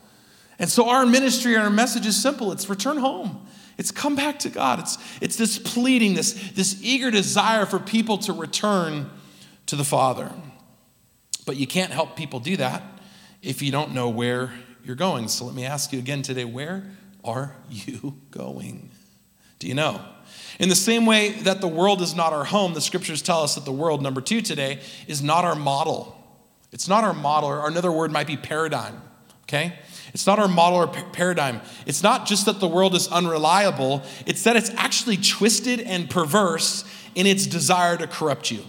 And 0.61 0.69
so 0.69 0.89
our 0.89 1.07
ministry 1.07 1.55
and 1.55 1.63
our 1.63 1.71
message 1.71 2.05
is 2.05 2.15
simple 2.21 2.51
it's 2.51 2.69
return 2.69 2.97
home. 2.97 3.47
It's 3.79 3.89
come 3.89 4.15
back 4.15 4.37
to 4.39 4.49
God. 4.49 4.79
It's, 4.79 4.97
it's 5.19 5.35
this 5.35 5.57
pleading, 5.57 6.13
this, 6.13 6.33
this 6.51 6.79
eager 6.83 7.09
desire 7.09 7.65
for 7.65 7.79
people 7.79 8.19
to 8.19 8.33
return 8.33 9.09
to 9.65 9.75
the 9.75 9.83
Father. 9.83 10.31
But 11.47 11.57
you 11.57 11.65
can't 11.65 11.91
help 11.91 12.15
people 12.15 12.39
do 12.39 12.57
that 12.57 12.83
if 13.41 13.63
you 13.63 13.71
don't 13.71 13.95
know 13.95 14.07
where 14.07 14.53
you're 14.83 14.95
going. 14.95 15.29
So 15.29 15.45
let 15.45 15.55
me 15.55 15.65
ask 15.65 15.91
you 15.91 15.97
again 15.97 16.21
today 16.21 16.45
where 16.45 16.83
are 17.23 17.55
you 17.67 18.17
going? 18.31 18.91
Do 19.57 19.67
you 19.67 19.73
know? 19.73 19.99
In 20.59 20.69
the 20.69 20.75
same 20.75 21.07
way 21.07 21.31
that 21.31 21.59
the 21.59 21.67
world 21.67 22.03
is 22.03 22.13
not 22.13 22.33
our 22.33 22.45
home, 22.45 22.75
the 22.75 22.81
scriptures 22.81 23.23
tell 23.23 23.41
us 23.41 23.55
that 23.55 23.65
the 23.65 23.71
world, 23.71 24.03
number 24.03 24.21
two 24.21 24.41
today, 24.41 24.79
is 25.07 25.23
not 25.23 25.43
our 25.43 25.55
model. 25.55 26.15
It's 26.71 26.87
not 26.87 27.03
our 27.03 27.15
model, 27.15 27.49
or 27.49 27.67
another 27.67 27.91
word 27.91 28.11
might 28.11 28.27
be 28.27 28.37
paradigm, 28.37 29.01
okay? 29.43 29.73
It's 30.13 30.27
not 30.27 30.39
our 30.39 30.47
model 30.47 30.79
or 30.79 30.87
paradigm. 30.87 31.61
It's 31.85 32.03
not 32.03 32.25
just 32.25 32.45
that 32.45 32.59
the 32.59 32.67
world 32.67 32.95
is 32.95 33.07
unreliable, 33.07 34.03
it's 34.25 34.43
that 34.43 34.55
it's 34.55 34.69
actually 34.71 35.17
twisted 35.17 35.79
and 35.79 36.09
perverse 36.09 36.83
in 37.15 37.25
its 37.25 37.45
desire 37.45 37.97
to 37.97 38.07
corrupt 38.07 38.51
you 38.51 38.63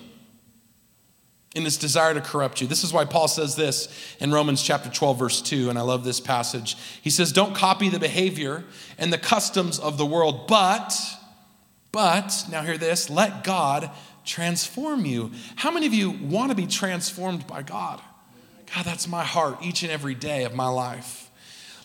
in 1.54 1.66
its 1.66 1.76
desire 1.76 2.14
to 2.14 2.20
corrupt 2.20 2.60
you. 2.60 2.66
This 2.66 2.84
is 2.84 2.92
why 2.92 3.04
Paul 3.04 3.28
says 3.28 3.56
this 3.56 3.88
in 4.20 4.32
Romans 4.32 4.62
chapter 4.62 4.88
12, 4.88 5.18
verse 5.18 5.42
2, 5.42 5.68
and 5.68 5.78
I 5.78 5.82
love 5.82 6.04
this 6.04 6.20
passage. 6.20 6.76
He 7.02 7.10
says, 7.10 7.32
Don't 7.32 7.54
copy 7.54 7.88
the 7.88 7.98
behavior 7.98 8.64
and 8.98 9.12
the 9.12 9.18
customs 9.18 9.78
of 9.78 9.98
the 9.98 10.06
world, 10.06 10.46
but, 10.46 10.98
but, 11.90 12.46
now 12.50 12.62
hear 12.62 12.78
this, 12.78 13.10
let 13.10 13.44
God 13.44 13.90
transform 14.24 15.04
you. 15.04 15.32
How 15.56 15.70
many 15.70 15.86
of 15.86 15.92
you 15.92 16.10
want 16.10 16.50
to 16.50 16.56
be 16.56 16.66
transformed 16.66 17.46
by 17.46 17.62
God? 17.62 18.00
God, 18.74 18.84
that's 18.84 19.06
my 19.06 19.24
heart 19.24 19.58
each 19.62 19.82
and 19.82 19.92
every 19.92 20.14
day 20.14 20.44
of 20.44 20.54
my 20.54 20.68
life. 20.68 21.30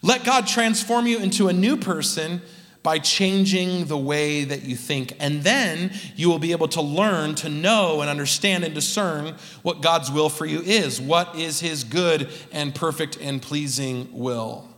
Let 0.01 0.23
God 0.23 0.47
transform 0.47 1.07
you 1.07 1.19
into 1.19 1.47
a 1.47 1.53
new 1.53 1.75
person 1.75 2.41
by 2.83 2.99
changing 2.99 3.85
the 3.85 3.97
way 3.97 4.45
that 4.45 4.63
you 4.63 4.75
think. 4.75 5.13
And 5.19 5.43
then 5.43 5.91
you 6.15 6.29
will 6.29 6.39
be 6.39 6.53
able 6.53 6.69
to 6.69 6.81
learn 6.81 7.35
to 7.35 7.49
know 7.49 7.99
and 7.99 8.09
understand 8.09 8.63
and 8.63 8.73
discern 8.73 9.35
what 9.63 9.81
God's 9.81 10.09
will 10.09 10.29
for 10.29 10.45
you 10.45 10.61
is. 10.61 11.01
What 11.01 11.35
is 11.35 11.59
His 11.59 11.83
good 11.83 12.29
and 12.53 12.73
perfect 12.73 13.17
and 13.19 13.41
pleasing 13.41 14.07
will? 14.13 14.69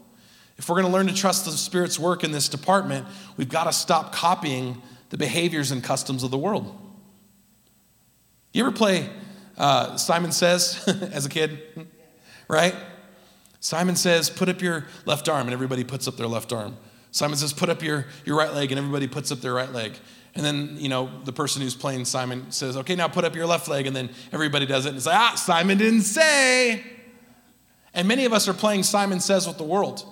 If 0.57 0.67
we're 0.67 0.81
going 0.81 0.87
to 0.87 0.91
learn 0.91 1.07
to 1.07 1.13
trust 1.13 1.45
the 1.45 1.51
Spirit's 1.51 1.99
work 1.99 2.23
in 2.23 2.31
this 2.31 2.49
department, 2.49 3.05
we've 3.37 3.49
got 3.49 3.65
to 3.65 3.73
stop 3.73 4.11
copying 4.11 4.81
the 5.09 5.17
behaviors 5.17 5.69
and 5.69 5.83
customs 5.83 6.23
of 6.23 6.31
the 6.31 6.37
world. 6.37 6.75
You 8.53 8.63
ever 8.63 8.71
play 8.71 9.07
uh, 9.57 9.97
Simon 9.97 10.31
Says 10.31 10.83
as 11.13 11.27
a 11.27 11.29
kid? 11.29 11.61
Right? 12.49 12.75
Simon 13.61 13.95
says, 13.95 14.29
put 14.29 14.49
up 14.49 14.61
your 14.61 14.85
left 15.05 15.29
arm, 15.29 15.47
and 15.47 15.53
everybody 15.53 15.85
puts 15.85 16.07
up 16.07 16.17
their 16.17 16.27
left 16.27 16.51
arm. 16.51 16.75
Simon 17.11 17.37
says, 17.37 17.53
put 17.53 17.69
up 17.69 17.81
your, 17.81 18.07
your 18.25 18.37
right 18.37 18.53
leg, 18.53 18.71
and 18.71 18.77
everybody 18.77 19.07
puts 19.07 19.31
up 19.31 19.39
their 19.39 19.53
right 19.53 19.71
leg. 19.71 19.93
And 20.35 20.45
then, 20.45 20.75
you 20.77 20.89
know, 20.89 21.09
the 21.23 21.31
person 21.31 21.61
who's 21.61 21.75
playing 21.75 22.05
Simon 22.05 22.51
says, 22.51 22.75
okay, 22.77 22.95
now 22.95 23.07
put 23.07 23.23
up 23.23 23.35
your 23.35 23.45
left 23.45 23.67
leg, 23.67 23.87
and 23.87 23.95
then 23.95 24.09
everybody 24.33 24.65
does 24.65 24.85
it. 24.85 24.89
And 24.89 24.97
it's 24.97 25.05
like, 25.05 25.17
ah, 25.17 25.35
Simon 25.35 25.77
didn't 25.77 26.01
say. 26.01 26.83
And 27.93 28.07
many 28.07 28.25
of 28.25 28.33
us 28.33 28.47
are 28.47 28.53
playing 28.53 28.83
Simon 28.83 29.19
Says 29.19 29.47
with 29.47 29.57
the 29.57 29.63
world 29.63 30.05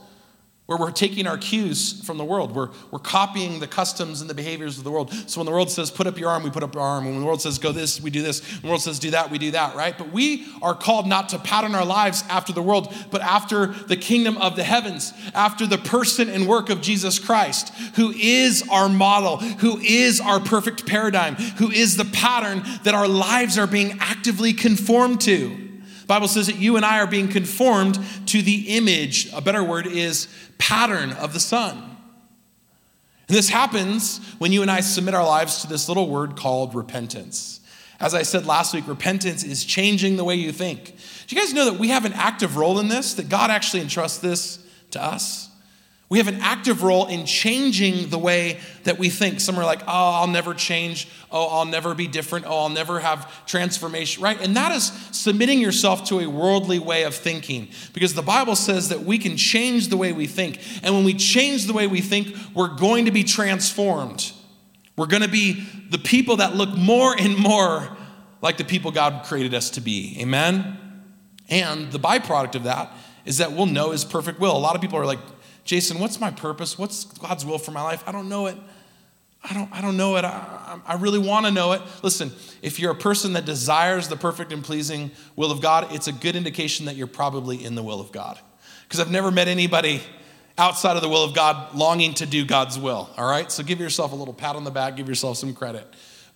where 0.67 0.77
we're 0.77 0.91
taking 0.91 1.27
our 1.27 1.37
cues 1.37 2.01
from 2.05 2.17
the 2.17 2.25
world. 2.25 2.53
We're, 2.53 2.69
we're 2.91 2.99
copying 2.99 3.59
the 3.59 3.67
customs 3.67 4.19
and 4.19 4.29
the 4.29 4.33
behaviors 4.33 4.77
of 4.77 4.83
the 4.83 4.91
world. 4.91 5.13
So 5.25 5.39
when 5.39 5.45
the 5.45 5.51
world 5.51 5.71
says, 5.71 5.89
put 5.89 6.07
up 6.07 6.19
your 6.19 6.29
arm, 6.29 6.43
we 6.43 6.49
put 6.49 6.61
up 6.61 6.75
our 6.75 6.81
arm. 6.81 7.05
When 7.05 7.19
the 7.21 7.25
world 7.25 7.41
says, 7.41 7.57
go 7.57 7.71
this, 7.71 8.01
we 8.01 8.09
do 8.09 8.21
this. 8.21 8.41
When 8.55 8.63
the 8.63 8.67
world 8.67 8.81
says, 8.81 8.99
do 8.99 9.11
that, 9.11 9.31
we 9.31 9.37
do 9.37 9.51
that, 9.51 9.75
right? 9.75 9.97
But 9.97 10.11
we 10.11 10.45
are 10.61 10.75
called 10.75 11.07
not 11.07 11.29
to 11.29 11.39
pattern 11.39 11.73
our 11.73 11.85
lives 11.85 12.21
after 12.29 12.51
the 12.51 12.61
world, 12.61 12.93
but 13.11 13.21
after 13.21 13.67
the 13.67 13.95
kingdom 13.95 14.37
of 14.37 14.57
the 14.57 14.63
heavens, 14.65 15.13
after 15.33 15.65
the 15.65 15.77
person 15.77 16.29
and 16.29 16.47
work 16.47 16.69
of 16.69 16.81
Jesus 16.81 17.17
Christ, 17.17 17.73
who 17.95 18.11
is 18.11 18.61
our 18.69 18.89
model, 18.89 19.37
who 19.37 19.79
is 19.79 20.19
our 20.19 20.41
perfect 20.41 20.85
paradigm, 20.85 21.35
who 21.35 21.71
is 21.71 21.95
the 21.95 22.05
pattern 22.05 22.61
that 22.83 22.93
our 22.93 23.07
lives 23.07 23.57
are 23.57 23.67
being 23.67 23.97
actively 24.01 24.51
conformed 24.51 25.21
to. 25.21 25.63
Bible 26.07 26.29
says 26.29 26.47
that 26.47 26.55
you 26.55 26.77
and 26.77 26.85
I 26.85 26.99
are 26.99 27.07
being 27.07 27.27
conformed 27.27 27.99
to 28.27 28.41
the 28.41 28.77
image, 28.77 29.31
a 29.33 29.41
better 29.41 29.61
word 29.61 29.85
is 29.85 30.29
pattern 30.57 31.11
of 31.11 31.33
the 31.33 31.39
Son. 31.39 31.97
And 33.27 33.37
this 33.37 33.49
happens 33.49 34.19
when 34.37 34.51
you 34.51 34.61
and 34.61 34.71
I 34.71 34.79
submit 34.79 35.13
our 35.13 35.25
lives 35.25 35.61
to 35.61 35.67
this 35.67 35.87
little 35.87 36.09
word 36.09 36.35
called 36.37 36.73
repentance. 36.75 37.59
As 37.99 38.13
I 38.13 38.21
said 38.21 38.45
last 38.45 38.73
week, 38.73 38.87
repentance 38.87 39.43
is 39.43 39.65
changing 39.65 40.17
the 40.17 40.23
way 40.23 40.35
you 40.35 40.51
think. 40.51 40.95
Do 41.27 41.35
you 41.35 41.41
guys 41.41 41.53
know 41.53 41.65
that 41.65 41.79
we 41.79 41.89
have 41.89 42.05
an 42.05 42.13
active 42.13 42.55
role 42.55 42.79
in 42.79 42.87
this? 42.87 43.15
That 43.15 43.27
God 43.27 43.49
actually 43.49 43.81
entrusts 43.81 44.19
this 44.19 44.59
to 44.91 45.03
us? 45.03 45.49
We 46.09 46.19
have 46.19 46.29
an 46.29 46.39
active 46.39 46.83
role 46.83 47.07
in 47.07 47.25
changing 47.25 48.09
the 48.09 48.17
way 48.17 48.59
that 48.85 48.97
we 48.97 49.09
think. 49.09 49.41
Some 49.41 49.59
are 49.59 49.65
like, 49.65 49.81
oh, 49.81 49.85
I'll 49.87 50.27
never 50.27 50.53
change. 50.53 51.09
Oh, 51.29 51.47
I'll 51.47 51.65
never 51.65 51.93
be 51.93 52.07
different. 52.07 52.45
Oh, 52.45 52.59
I'll 52.59 52.69
never 52.69 53.01
have 53.01 53.45
transformation, 53.45 54.23
right? 54.23 54.39
And 54.39 54.55
that 54.55 54.71
is 54.71 54.85
submitting 55.11 55.59
yourself 55.59 56.05
to 56.05 56.21
a 56.21 56.27
worldly 56.27 56.79
way 56.79 57.03
of 57.03 57.13
thinking 57.13 57.67
because 57.91 58.13
the 58.13 58.21
Bible 58.21 58.55
says 58.55 58.87
that 58.87 59.01
we 59.01 59.17
can 59.17 59.35
change 59.35 59.89
the 59.89 59.97
way 59.97 60.13
we 60.13 60.27
think. 60.27 60.61
And 60.81 60.95
when 60.95 61.03
we 61.03 61.13
change 61.13 61.65
the 61.65 61.73
way 61.73 61.87
we 61.87 61.99
think, 61.99 62.33
we're 62.53 62.73
going 62.73 63.03
to 63.05 63.11
be 63.11 63.25
transformed. 63.25 64.31
We're 64.95 65.07
going 65.07 65.23
to 65.23 65.29
be 65.29 65.67
the 65.89 65.99
people 65.99 66.37
that 66.37 66.55
look 66.55 66.69
more 66.69 67.15
and 67.19 67.37
more 67.37 67.97
like 68.41 68.55
the 68.55 68.63
people 68.63 68.91
God 68.91 69.25
created 69.25 69.53
us 69.53 69.71
to 69.71 69.81
be. 69.81 70.17
Amen? 70.21 70.77
And 71.49 71.91
the 71.91 71.99
byproduct 71.99 72.55
of 72.55 72.63
that 72.63 72.93
is 73.25 73.39
that 73.39 73.51
we'll 73.51 73.65
know 73.65 73.91
His 73.91 74.05
perfect 74.05 74.39
will. 74.39 74.55
A 74.55 74.57
lot 74.57 74.75
of 74.75 74.81
people 74.81 74.97
are 74.97 75.05
like, 75.05 75.19
Jason, 75.67 75.99
what's 75.99 76.21
my 76.21 76.31
purpose? 76.31 76.79
What's 76.79 77.03
God's 77.03 77.45
will 77.45 77.59
for 77.59 77.71
my 77.71 77.81
life? 77.81 78.01
I 78.07 78.13
don't 78.13 78.29
know 78.29 78.47
it. 78.47 78.57
I 79.43 79.53
don't, 79.53 79.71
I 79.71 79.81
don't 79.81 79.97
know 79.97 80.15
it. 80.15 80.23
I, 80.23 80.79
I 80.87 80.95
really 80.95 81.19
want 81.19 81.45
to 81.45 81.51
know 81.51 81.73
it. 81.73 81.81
Listen, 82.01 82.31
if 82.61 82.79
you're 82.79 82.91
a 82.91 82.95
person 82.95 83.33
that 83.33 83.43
desires 83.43 84.07
the 84.07 84.15
perfect 84.15 84.53
and 84.53 84.63
pleasing 84.63 85.11
will 85.35 85.51
of 85.51 85.61
God, 85.61 85.93
it's 85.93 86.07
a 86.07 86.13
good 86.13 86.37
indication 86.37 86.85
that 86.85 86.95
you're 86.95 87.05
probably 87.05 87.63
in 87.63 87.75
the 87.75 87.83
will 87.83 87.99
of 87.99 88.13
God. 88.13 88.39
Because 88.83 89.01
I've 89.01 89.11
never 89.11 89.29
met 89.29 89.49
anybody 89.49 90.01
outside 90.57 90.95
of 90.95 91.01
the 91.01 91.09
will 91.09 91.25
of 91.25 91.35
God 91.35 91.75
longing 91.75 92.13
to 92.15 92.25
do 92.25 92.45
God's 92.45 92.79
will. 92.79 93.09
All 93.17 93.29
right? 93.29 93.51
So 93.51 93.61
give 93.61 93.81
yourself 93.81 94.13
a 94.13 94.15
little 94.15 94.33
pat 94.33 94.55
on 94.55 94.63
the 94.63 94.71
back, 94.71 94.95
give 94.95 95.09
yourself 95.09 95.37
some 95.37 95.53
credit. 95.53 95.85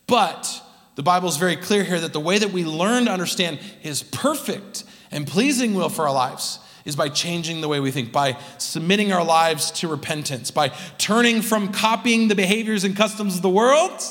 But 0.07 0.61
the 0.95 1.03
Bible 1.03 1.29
is 1.29 1.37
very 1.37 1.55
clear 1.55 1.85
here 1.85 2.01
that 2.01 2.11
the 2.11 2.19
way 2.19 2.37
that 2.37 2.51
we 2.51 2.65
learn 2.65 3.05
to 3.05 3.11
understand 3.11 3.59
His 3.59 4.03
perfect 4.03 4.83
and 5.09 5.25
pleasing 5.25 5.73
will 5.73 5.89
for 5.89 6.05
our 6.05 6.13
lives 6.13 6.59
is 6.85 6.95
by 6.95 7.09
changing 7.09 7.61
the 7.61 7.67
way 7.67 7.79
we 7.79 7.91
think, 7.91 8.11
by 8.11 8.37
submitting 8.57 9.11
our 9.11 9.23
lives 9.23 9.71
to 9.71 9.87
repentance, 9.87 10.51
by 10.51 10.69
turning 10.97 11.41
from 11.41 11.71
copying 11.71 12.27
the 12.27 12.35
behaviors 12.35 12.83
and 12.83 12.95
customs 12.95 13.35
of 13.35 13.41
the 13.41 13.49
world 13.49 14.01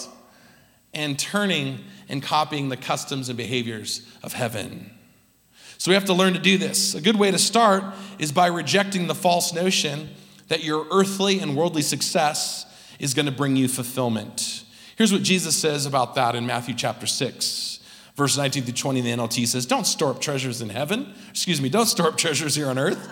and 0.94 1.18
turning 1.18 1.80
and 2.08 2.22
copying 2.22 2.68
the 2.68 2.76
customs 2.76 3.28
and 3.28 3.36
behaviors 3.36 4.06
of 4.22 4.32
heaven. 4.32 4.90
So 5.78 5.90
we 5.90 5.94
have 5.94 6.04
to 6.06 6.14
learn 6.14 6.34
to 6.34 6.38
do 6.38 6.58
this. 6.58 6.94
A 6.94 7.00
good 7.00 7.16
way 7.16 7.30
to 7.30 7.38
start 7.38 7.82
is 8.18 8.32
by 8.32 8.48
rejecting 8.48 9.06
the 9.06 9.14
false 9.14 9.54
notion 9.54 10.10
that 10.48 10.62
your 10.62 10.86
earthly 10.90 11.38
and 11.38 11.56
worldly 11.56 11.82
success 11.82 12.66
is 12.98 13.14
going 13.14 13.26
to 13.26 13.32
bring 13.32 13.56
you 13.56 13.66
fulfillment. 13.66 14.64
Here's 14.96 15.12
what 15.12 15.22
Jesus 15.22 15.56
says 15.56 15.86
about 15.86 16.16
that 16.16 16.34
in 16.34 16.44
Matthew 16.44 16.74
chapter 16.74 17.06
6. 17.06 17.79
Verse 18.20 18.36
19 18.36 18.64
through 18.64 18.74
20 18.74 18.98
in 18.98 19.04
the 19.06 19.10
NLT 19.12 19.46
says, 19.46 19.64
Don't 19.64 19.86
store 19.86 20.10
up 20.10 20.20
treasures 20.20 20.60
in 20.60 20.68
heaven. 20.68 21.14
Excuse 21.30 21.58
me, 21.58 21.70
don't 21.70 21.86
store 21.86 22.08
up 22.08 22.18
treasures 22.18 22.54
here 22.54 22.68
on 22.68 22.78
earth. 22.78 23.08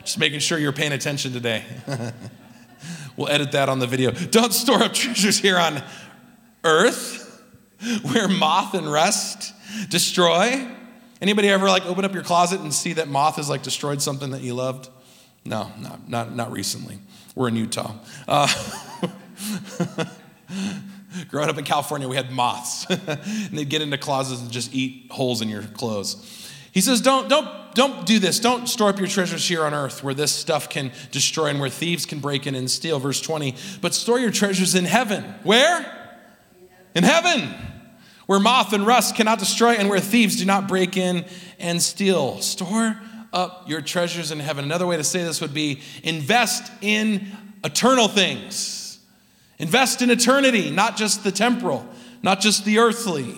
Just 0.00 0.18
making 0.18 0.40
sure 0.40 0.58
you're 0.58 0.72
paying 0.72 0.90
attention 0.90 1.32
today. 1.32 1.62
we'll 3.16 3.28
edit 3.28 3.52
that 3.52 3.68
on 3.68 3.78
the 3.78 3.86
video. 3.86 4.10
Don't 4.10 4.52
store 4.52 4.82
up 4.82 4.94
treasures 4.94 5.38
here 5.38 5.58
on 5.58 5.80
earth 6.64 7.40
where 8.02 8.26
moth 8.26 8.74
and 8.74 8.90
rust 8.90 9.54
destroy. 9.90 10.66
Anybody 11.22 11.50
ever 11.50 11.68
like 11.68 11.86
open 11.86 12.04
up 12.04 12.12
your 12.12 12.24
closet 12.24 12.60
and 12.60 12.74
see 12.74 12.94
that 12.94 13.06
moth 13.06 13.36
has 13.36 13.48
like 13.48 13.62
destroyed 13.62 14.02
something 14.02 14.32
that 14.32 14.40
you 14.40 14.54
loved? 14.54 14.88
No, 15.44 15.70
not, 15.78 16.08
not, 16.08 16.34
not 16.34 16.50
recently. 16.50 16.98
We're 17.36 17.46
in 17.46 17.54
Utah. 17.54 17.94
Uh, 18.26 18.48
growing 21.28 21.48
up 21.48 21.58
in 21.58 21.64
California, 21.64 22.08
we 22.08 22.16
had 22.16 22.30
moths, 22.30 22.86
and 22.90 23.50
they'd 23.52 23.68
get 23.68 23.82
into 23.82 23.98
closets 23.98 24.40
and 24.40 24.50
just 24.50 24.74
eat 24.74 25.10
holes 25.10 25.42
in 25.42 25.48
your 25.48 25.62
clothes. 25.62 26.48
He 26.72 26.80
says, 26.80 27.00
don't, 27.00 27.28
don't, 27.28 27.48
don't 27.74 28.06
do 28.06 28.18
this. 28.18 28.38
Don't 28.40 28.68
store 28.68 28.90
up 28.90 28.98
your 28.98 29.08
treasures 29.08 29.46
here 29.46 29.64
on 29.64 29.74
earth 29.74 30.04
where 30.04 30.14
this 30.14 30.32
stuff 30.32 30.68
can 30.68 30.92
destroy 31.10 31.46
and 31.46 31.60
where 31.60 31.70
thieves 31.70 32.06
can 32.06 32.20
break 32.20 32.46
in 32.46 32.54
and 32.54 32.70
steal. 32.70 32.98
Verse 32.98 33.20
20, 33.20 33.54
but 33.80 33.94
store 33.94 34.18
your 34.18 34.30
treasures 34.30 34.74
in 34.74 34.84
heaven. 34.84 35.24
Where? 35.42 35.94
In 36.94 37.04
heaven, 37.04 37.54
where 38.26 38.40
moth 38.40 38.72
and 38.72 38.86
rust 38.86 39.14
cannot 39.14 39.38
destroy 39.38 39.72
and 39.72 39.88
where 39.88 40.00
thieves 40.00 40.36
do 40.36 40.44
not 40.44 40.68
break 40.68 40.96
in 40.96 41.24
and 41.58 41.80
steal. 41.80 42.40
Store 42.40 43.00
up 43.32 43.68
your 43.68 43.80
treasures 43.80 44.30
in 44.30 44.40
heaven. 44.40 44.64
Another 44.64 44.86
way 44.86 44.96
to 44.96 45.04
say 45.04 45.22
this 45.22 45.40
would 45.40 45.54
be 45.54 45.80
invest 46.02 46.70
in 46.80 47.26
eternal 47.64 48.08
things. 48.08 48.87
Invest 49.58 50.02
in 50.02 50.10
eternity, 50.10 50.70
not 50.70 50.96
just 50.96 51.24
the 51.24 51.32
temporal, 51.32 51.86
not 52.22 52.40
just 52.40 52.64
the 52.64 52.78
earthly. 52.78 53.34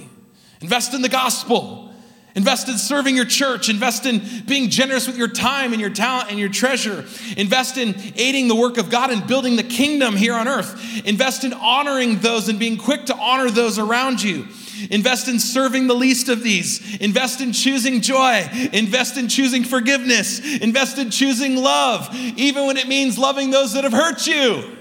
Invest 0.61 0.93
in 0.95 1.03
the 1.03 1.09
gospel. 1.09 1.91
Invest 2.35 2.69
in 2.69 2.79
serving 2.79 3.17
your 3.17 3.25
church. 3.25 3.69
Invest 3.69 4.07
in 4.07 4.23
being 4.47 4.71
generous 4.71 5.07
with 5.07 5.17
your 5.17 5.29
time 5.29 5.73
and 5.73 5.81
your 5.81 5.91
talent 5.91 6.31
and 6.31 6.39
your 6.39 6.49
treasure. 6.49 7.05
Invest 7.37 7.77
in 7.77 7.95
aiding 8.17 8.49
the 8.49 8.55
work 8.55 8.79
of 8.79 8.91
God 8.91 9.11
and 9.11 9.27
building 9.27 9.57
the 9.57 9.65
kingdom 9.65 10.17
here 10.17 10.35
on 10.35 10.47
earth. 10.47 11.05
Invest 11.05 11.43
in 11.43 11.53
honoring 11.53 12.19
those 12.19 12.49
and 12.49 12.59
being 12.59 12.77
quick 12.77 13.07
to 13.07 13.17
honor 13.17 13.51
those 13.51 13.79
around 13.79 14.23
you. 14.23 14.47
Invest 14.91 15.29
in 15.29 15.39
serving 15.39 15.89
the 15.89 15.95
least 15.95 16.29
of 16.29 16.43
these. 16.43 16.99
Invest 16.99 17.41
in 17.41 17.53
choosing 17.53 18.01
joy. 18.01 18.49
Invest 18.73 19.17
in 19.17 19.29
choosing 19.29 19.65
forgiveness. 19.65 20.39
Invest 20.61 20.99
in 20.99 21.11
choosing 21.11 21.57
love, 21.57 22.15
even 22.15 22.67
when 22.67 22.77
it 22.77 22.87
means 22.87 23.19
loving 23.19 23.51
those 23.51 23.73
that 23.73 23.85
have 23.85 23.93
hurt 23.93 24.27
you. 24.27 24.79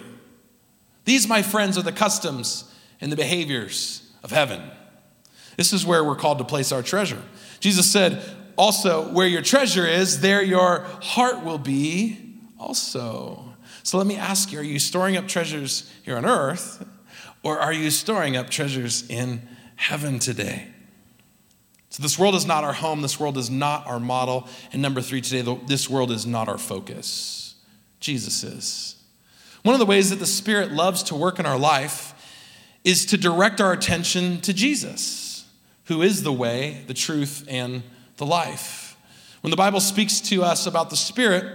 These, 1.09 1.27
my 1.27 1.41
friends, 1.41 1.75
are 1.75 1.81
the 1.81 1.91
customs 1.91 2.71
and 3.01 3.11
the 3.11 3.15
behaviors 3.15 4.07
of 4.21 4.29
heaven. 4.29 4.61
This 5.57 5.73
is 5.73 5.83
where 5.83 6.03
we're 6.03 6.15
called 6.15 6.37
to 6.37 6.43
place 6.43 6.71
our 6.71 6.83
treasure. 6.83 7.23
Jesus 7.59 7.91
said, 7.91 8.21
also, 8.59 9.11
where 9.11 9.25
your 9.25 9.41
treasure 9.41 9.87
is, 9.87 10.21
there 10.21 10.43
your 10.43 10.81
heart 11.01 11.43
will 11.43 11.57
be 11.57 12.35
also. 12.59 13.55
So 13.81 13.97
let 13.97 14.05
me 14.05 14.17
ask 14.17 14.51
you 14.51 14.59
are 14.59 14.63
you 14.63 14.77
storing 14.77 15.17
up 15.17 15.27
treasures 15.27 15.91
here 16.03 16.15
on 16.15 16.27
earth, 16.27 16.87
or 17.41 17.57
are 17.59 17.73
you 17.73 17.89
storing 17.89 18.37
up 18.37 18.51
treasures 18.51 19.09
in 19.09 19.41
heaven 19.77 20.19
today? 20.19 20.67
So, 21.89 22.03
this 22.03 22.19
world 22.19 22.35
is 22.35 22.45
not 22.45 22.63
our 22.63 22.73
home. 22.73 23.01
This 23.01 23.19
world 23.19 23.35
is 23.39 23.49
not 23.49 23.87
our 23.87 23.99
model. 23.99 24.47
And 24.71 24.79
number 24.79 25.01
three, 25.01 25.21
today, 25.21 25.57
this 25.65 25.89
world 25.89 26.11
is 26.11 26.27
not 26.27 26.47
our 26.47 26.59
focus. 26.59 27.55
Jesus 27.99 28.43
is. 28.43 28.98
One 29.63 29.73
of 29.73 29.79
the 29.79 29.85
ways 29.85 30.09
that 30.09 30.19
the 30.19 30.25
Spirit 30.25 30.71
loves 30.71 31.03
to 31.03 31.15
work 31.15 31.39
in 31.39 31.45
our 31.45 31.57
life 31.59 32.13
is 32.83 33.05
to 33.07 33.17
direct 33.17 33.59
our 33.59 33.73
attention 33.73 34.41
to 34.41 34.53
Jesus 34.53 35.29
who 35.89 36.03
is 36.03 36.21
the 36.21 36.31
way, 36.31 36.83
the 36.85 36.93
truth, 36.93 37.43
and 37.49 37.81
the 38.17 38.25
life. 38.25 38.95
When 39.41 39.49
the 39.49 39.57
Bible 39.57 39.79
speaks 39.79 40.21
to 40.21 40.43
us 40.43 40.67
about 40.67 40.91
the 40.91 40.95
Spirit 40.95 41.45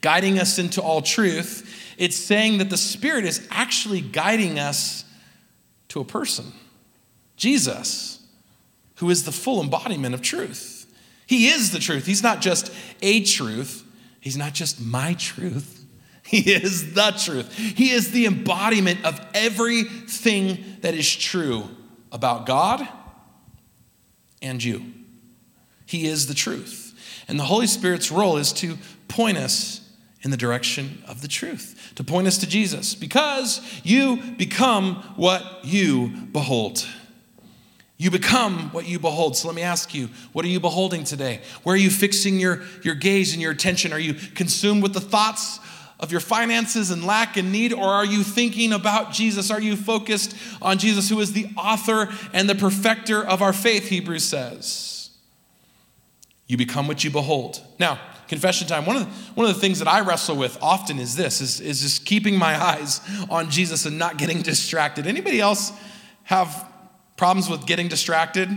guiding 0.00 0.40
us 0.40 0.58
into 0.58 0.82
all 0.82 1.02
truth, 1.02 1.94
it's 1.96 2.16
saying 2.16 2.58
that 2.58 2.68
the 2.68 2.76
Spirit 2.76 3.24
is 3.24 3.46
actually 3.52 4.00
guiding 4.00 4.58
us 4.58 5.04
to 5.86 6.00
a 6.00 6.04
person, 6.04 6.52
Jesus, 7.36 8.26
who 8.96 9.08
is 9.08 9.22
the 9.22 9.32
full 9.32 9.62
embodiment 9.62 10.14
of 10.14 10.20
truth. 10.20 10.92
He 11.24 11.46
is 11.46 11.70
the 11.70 11.78
truth. 11.78 12.06
He's 12.06 12.24
not 12.24 12.40
just 12.40 12.72
a 13.02 13.22
truth, 13.22 13.84
He's 14.20 14.36
not 14.36 14.52
just 14.52 14.80
my 14.80 15.14
truth. 15.14 15.77
He 16.30 16.52
is 16.52 16.92
the 16.92 17.10
truth. 17.12 17.56
He 17.56 17.90
is 17.90 18.10
the 18.10 18.26
embodiment 18.26 19.02
of 19.02 19.18
everything 19.32 20.76
that 20.82 20.92
is 20.92 21.16
true 21.16 21.64
about 22.12 22.44
God 22.44 22.86
and 24.42 24.62
you. 24.62 24.92
He 25.86 26.06
is 26.06 26.26
the 26.26 26.34
truth. 26.34 27.24
And 27.28 27.40
the 27.40 27.44
Holy 27.44 27.66
Spirit's 27.66 28.12
role 28.12 28.36
is 28.36 28.52
to 28.54 28.76
point 29.08 29.38
us 29.38 29.90
in 30.20 30.30
the 30.30 30.36
direction 30.36 31.02
of 31.08 31.22
the 31.22 31.28
truth, 31.28 31.92
to 31.94 32.04
point 32.04 32.26
us 32.26 32.36
to 32.38 32.46
Jesus, 32.46 32.94
because 32.94 33.62
you 33.82 34.16
become 34.36 34.96
what 35.16 35.64
you 35.64 36.08
behold. 36.30 36.86
You 37.96 38.10
become 38.10 38.70
what 38.72 38.86
you 38.86 38.98
behold. 38.98 39.34
So 39.34 39.48
let 39.48 39.54
me 39.54 39.62
ask 39.62 39.94
you, 39.94 40.10
what 40.32 40.44
are 40.44 40.48
you 40.48 40.60
beholding 40.60 41.04
today? 41.04 41.40
Where 41.62 41.74
are 41.74 41.78
you 41.78 41.90
fixing 41.90 42.38
your, 42.38 42.64
your 42.82 42.94
gaze 42.94 43.32
and 43.32 43.40
your 43.40 43.52
attention? 43.52 43.94
Are 43.94 43.98
you 43.98 44.12
consumed 44.12 44.82
with 44.82 44.92
the 44.92 45.00
thoughts 45.00 45.58
of 46.00 46.12
your 46.12 46.20
finances 46.20 46.90
and 46.90 47.04
lack 47.04 47.36
and 47.36 47.50
need, 47.50 47.72
or 47.72 47.84
are 47.84 48.04
you 48.04 48.22
thinking 48.22 48.72
about 48.72 49.12
Jesus? 49.12 49.50
Are 49.50 49.60
you 49.60 49.76
focused 49.76 50.36
on 50.62 50.78
Jesus, 50.78 51.08
who 51.08 51.18
is 51.20 51.32
the 51.32 51.46
author 51.56 52.08
and 52.32 52.48
the 52.48 52.54
perfecter 52.54 53.24
of 53.24 53.42
our 53.42 53.52
faith, 53.52 53.88
Hebrews 53.88 54.24
says? 54.24 55.10
You 56.46 56.56
become 56.56 56.86
what 56.86 57.02
you 57.02 57.10
behold. 57.10 57.60
Now, 57.78 57.98
confession 58.28 58.68
time. 58.68 58.86
One 58.86 58.96
of 58.96 59.04
the, 59.04 59.10
one 59.32 59.48
of 59.48 59.54
the 59.54 59.60
things 59.60 59.80
that 59.80 59.88
I 59.88 60.00
wrestle 60.00 60.36
with 60.36 60.56
often 60.62 60.98
is 60.98 61.16
this, 61.16 61.40
is, 61.40 61.60
is 61.60 61.80
just 61.80 62.04
keeping 62.04 62.36
my 62.36 62.62
eyes 62.62 63.00
on 63.28 63.50
Jesus 63.50 63.84
and 63.84 63.98
not 63.98 64.18
getting 64.18 64.42
distracted. 64.42 65.06
Anybody 65.06 65.40
else 65.40 65.72
have 66.24 66.70
problems 67.16 67.50
with 67.50 67.66
getting 67.66 67.88
distracted? 67.88 68.48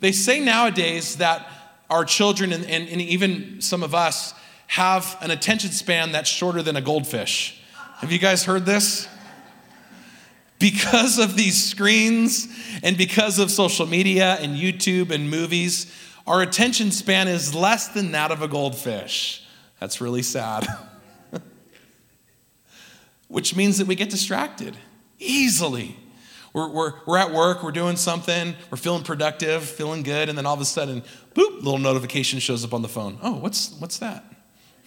They 0.00 0.12
say 0.12 0.40
nowadays 0.40 1.16
that 1.16 1.46
our 1.88 2.04
children 2.04 2.52
and, 2.52 2.64
and, 2.64 2.88
and 2.88 3.00
even 3.00 3.60
some 3.60 3.82
of 3.82 3.94
us 3.94 4.34
have 4.72 5.18
an 5.20 5.30
attention 5.30 5.70
span 5.70 6.12
that's 6.12 6.30
shorter 6.30 6.62
than 6.62 6.76
a 6.76 6.80
goldfish. 6.80 7.62
Have 7.98 8.10
you 8.10 8.18
guys 8.18 8.44
heard 8.44 8.64
this? 8.64 9.06
Because 10.58 11.18
of 11.18 11.36
these 11.36 11.62
screens 11.62 12.48
and 12.82 12.96
because 12.96 13.38
of 13.38 13.50
social 13.50 13.84
media 13.84 14.38
and 14.40 14.56
YouTube 14.56 15.10
and 15.10 15.28
movies, 15.28 15.92
our 16.26 16.40
attention 16.40 16.90
span 16.90 17.28
is 17.28 17.54
less 17.54 17.88
than 17.88 18.12
that 18.12 18.30
of 18.30 18.40
a 18.40 18.48
goldfish. 18.48 19.46
That's 19.78 20.00
really 20.00 20.22
sad. 20.22 20.66
Which 23.28 23.54
means 23.54 23.76
that 23.76 23.86
we 23.86 23.94
get 23.94 24.08
distracted 24.08 24.74
easily. 25.18 25.96
We're, 26.54 26.70
we're, 26.70 26.92
we're 27.06 27.18
at 27.18 27.30
work, 27.30 27.62
we're 27.62 27.72
doing 27.72 27.96
something, 27.96 28.54
we're 28.70 28.78
feeling 28.78 29.02
productive, 29.02 29.64
feeling 29.64 30.02
good, 30.02 30.30
and 30.30 30.38
then 30.38 30.46
all 30.46 30.54
of 30.54 30.62
a 30.62 30.64
sudden, 30.64 31.02
boop, 31.34 31.56
little 31.56 31.76
notification 31.76 32.38
shows 32.38 32.64
up 32.64 32.72
on 32.72 32.80
the 32.80 32.88
phone. 32.88 33.18
Oh, 33.22 33.34
what's, 33.34 33.78
what's 33.78 33.98
that? 33.98 34.24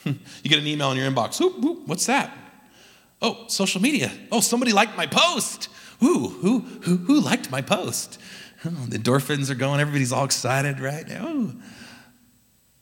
you 0.43 0.49
get 0.49 0.59
an 0.59 0.67
email 0.67 0.91
in 0.91 0.97
your 0.97 1.09
inbox. 1.09 1.41
Ooh, 1.41 1.53
ooh, 1.65 1.81
what's 1.85 2.05
that? 2.05 2.35
Oh, 3.21 3.45
social 3.47 3.81
media. 3.81 4.11
Oh, 4.31 4.39
somebody 4.39 4.71
liked 4.71 4.95
my 4.95 5.07
post. 5.07 5.69
Ooh, 6.03 6.27
who, 6.27 6.59
who, 6.59 6.97
who 6.97 7.19
liked 7.19 7.49
my 7.49 7.61
post? 7.61 8.19
Oh, 8.63 8.69
the 8.87 8.97
endorphins 8.97 9.49
are 9.49 9.55
going. 9.55 9.79
Everybody's 9.79 10.11
all 10.11 10.25
excited, 10.25 10.79
right? 10.79 11.05
Oh. 11.11 11.53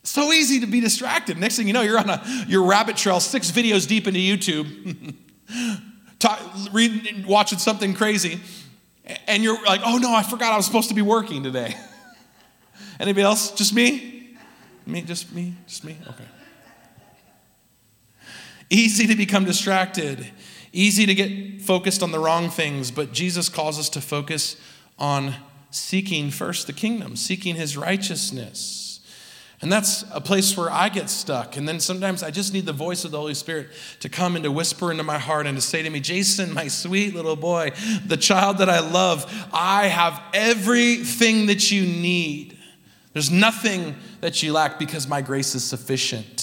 So 0.04 0.32
easy 0.32 0.60
to 0.60 0.66
be 0.66 0.82
distracted. 0.82 1.38
Next 1.38 1.56
thing 1.56 1.68
you 1.68 1.74
know, 1.74 1.82
you're 1.82 1.98
on 1.98 2.10
a 2.10 2.22
your 2.48 2.64
rabbit 2.64 2.98
trail, 2.98 3.20
six 3.20 3.52
videos 3.52 3.88
deep 3.88 4.08
into 4.08 4.20
YouTube, 4.20 5.16
watching 7.26 7.58
something 7.58 7.94
crazy, 7.94 8.40
and 9.28 9.44
you're 9.44 9.62
like, 9.64 9.82
"Oh 9.86 9.98
no, 9.98 10.14
I 10.14 10.24
forgot 10.24 10.52
I 10.52 10.58
was 10.58 10.66
supposed 10.66 10.90
to 10.90 10.96
be 10.96 11.02
working 11.02 11.44
today." 11.44 11.76
Anybody 13.00 13.24
else? 13.24 13.52
Just 13.52 13.74
me? 13.74 14.36
Me? 14.86 15.02
Just 15.02 15.34
me? 15.34 15.54
Just 15.68 15.84
me? 15.84 15.98
Okay. 16.10 16.26
Easy 18.74 19.06
to 19.06 19.16
become 19.16 19.46
distracted, 19.46 20.32
easy 20.72 21.06
to 21.06 21.14
get 21.14 21.62
focused 21.62 22.02
on 22.02 22.12
the 22.12 22.18
wrong 22.18 22.50
things, 22.50 22.90
but 22.90 23.14
Jesus 23.14 23.48
calls 23.48 23.78
us 23.78 23.88
to 23.90 24.02
focus 24.02 24.56
on 24.98 25.36
seeking 25.70 26.32
first 26.32 26.66
the 26.66 26.74
kingdom, 26.74 27.16
seeking 27.16 27.54
his 27.54 27.78
righteousness. 27.78 29.00
And 29.62 29.72
that's 29.72 30.04
a 30.12 30.20
place 30.20 30.58
where 30.58 30.72
I 30.72 30.90
get 30.90 31.12
stuck. 31.12 31.56
And 31.56 31.68
then 31.68 31.80
sometimes 31.80 32.24
I 32.24 32.32
just 32.32 32.52
need 32.52 32.66
the 32.66 32.74
voice 32.74 33.06
of 33.06 33.12
the 33.12 33.20
Holy 33.20 33.36
Spirit 33.36 33.70
to 34.00 34.10
come 34.10 34.36
and 34.36 34.44
to 34.44 34.52
whisper 34.52 34.90
into 34.90 35.04
my 35.04 35.20
heart 35.20 35.46
and 35.46 35.56
to 35.56 35.62
say 35.62 35.84
to 35.84 35.90
me, 35.92 36.00
Jason, 36.00 36.52
my 36.52 36.68
sweet 36.68 37.14
little 37.14 37.36
boy, 37.36 37.74
the 38.08 38.18
child 38.18 38.58
that 38.58 38.72
I 38.72 38.80
love, 38.80 39.32
I 39.54 39.86
have 39.86 40.20
everything 40.34 41.46
that 41.46 41.70
you 41.70 41.84
need. 41.84 42.58
There's 43.14 43.30
nothing 43.30 43.96
that 44.22 44.42
you 44.42 44.52
lack 44.52 44.80
because 44.80 45.08
my 45.08 45.22
grace 45.22 45.54
is 45.54 45.64
sufficient. 45.64 46.43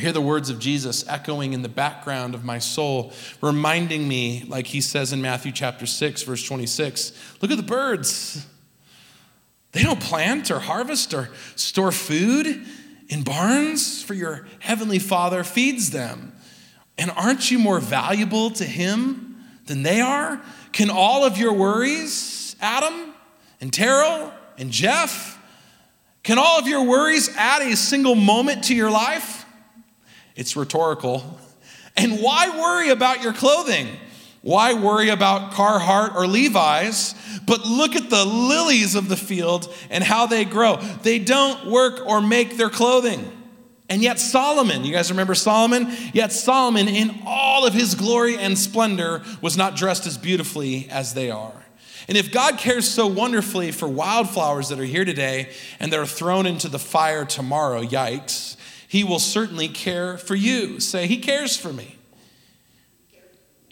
I 0.00 0.02
hear 0.02 0.12
the 0.12 0.20
words 0.22 0.48
of 0.48 0.58
Jesus 0.58 1.06
echoing 1.08 1.52
in 1.52 1.60
the 1.60 1.68
background 1.68 2.34
of 2.34 2.42
my 2.42 2.58
soul, 2.58 3.12
reminding 3.42 4.08
me, 4.08 4.44
like 4.48 4.66
he 4.66 4.80
says 4.80 5.12
in 5.12 5.20
Matthew 5.20 5.52
chapter 5.52 5.84
6, 5.84 6.22
verse 6.22 6.42
26, 6.42 7.12
look 7.42 7.50
at 7.50 7.58
the 7.58 7.62
birds. 7.62 8.46
They 9.72 9.82
don't 9.82 10.00
plant 10.00 10.50
or 10.50 10.58
harvest 10.58 11.12
or 11.12 11.28
store 11.54 11.92
food 11.92 12.64
in 13.10 13.24
barns, 13.24 14.02
for 14.02 14.14
your 14.14 14.48
heavenly 14.60 14.98
Father 14.98 15.44
feeds 15.44 15.90
them. 15.90 16.32
And 16.96 17.10
aren't 17.10 17.50
you 17.50 17.58
more 17.58 17.78
valuable 17.78 18.52
to 18.52 18.64
him 18.64 19.36
than 19.66 19.82
they 19.82 20.00
are? 20.00 20.40
Can 20.72 20.88
all 20.88 21.26
of 21.26 21.36
your 21.36 21.52
worries, 21.52 22.56
Adam 22.58 23.12
and 23.60 23.70
Terrell 23.70 24.32
and 24.56 24.70
Jeff, 24.70 25.38
can 26.22 26.38
all 26.38 26.58
of 26.58 26.66
your 26.66 26.84
worries 26.84 27.28
add 27.36 27.60
a 27.60 27.76
single 27.76 28.14
moment 28.14 28.64
to 28.64 28.74
your 28.74 28.90
life? 28.90 29.39
It's 30.36 30.56
rhetorical. 30.56 31.38
And 31.96 32.20
why 32.20 32.48
worry 32.58 32.90
about 32.90 33.22
your 33.22 33.32
clothing? 33.32 33.88
Why 34.42 34.72
worry 34.72 35.10
about 35.10 35.52
Carhartt 35.52 36.14
or 36.14 36.26
Levi's? 36.26 37.14
But 37.46 37.66
look 37.66 37.94
at 37.94 38.08
the 38.08 38.24
lilies 38.24 38.94
of 38.94 39.08
the 39.08 39.16
field 39.16 39.72
and 39.90 40.02
how 40.02 40.26
they 40.26 40.44
grow. 40.44 40.76
They 40.76 41.18
don't 41.18 41.66
work 41.66 42.06
or 42.06 42.22
make 42.22 42.56
their 42.56 42.70
clothing. 42.70 43.36
And 43.90 44.02
yet, 44.02 44.20
Solomon, 44.20 44.84
you 44.84 44.92
guys 44.92 45.10
remember 45.10 45.34
Solomon? 45.34 45.92
Yet, 46.14 46.32
Solomon, 46.32 46.86
in 46.86 47.22
all 47.26 47.66
of 47.66 47.74
his 47.74 47.96
glory 47.96 48.38
and 48.38 48.56
splendor, 48.56 49.22
was 49.42 49.56
not 49.56 49.74
dressed 49.74 50.06
as 50.06 50.16
beautifully 50.16 50.88
as 50.90 51.12
they 51.12 51.28
are. 51.28 51.52
And 52.06 52.16
if 52.16 52.32
God 52.32 52.56
cares 52.56 52.88
so 52.88 53.06
wonderfully 53.06 53.72
for 53.72 53.88
wildflowers 53.88 54.68
that 54.68 54.78
are 54.78 54.84
here 54.84 55.04
today 55.04 55.50
and 55.80 55.92
that 55.92 55.98
are 55.98 56.06
thrown 56.06 56.46
into 56.46 56.68
the 56.68 56.78
fire 56.78 57.24
tomorrow, 57.24 57.82
yikes, 57.82 58.56
he 58.90 59.04
will 59.04 59.20
certainly 59.20 59.68
care 59.68 60.18
for 60.18 60.34
you. 60.34 60.80
Say, 60.80 61.06
He 61.06 61.18
cares 61.18 61.56
for 61.56 61.72
me. 61.72 61.94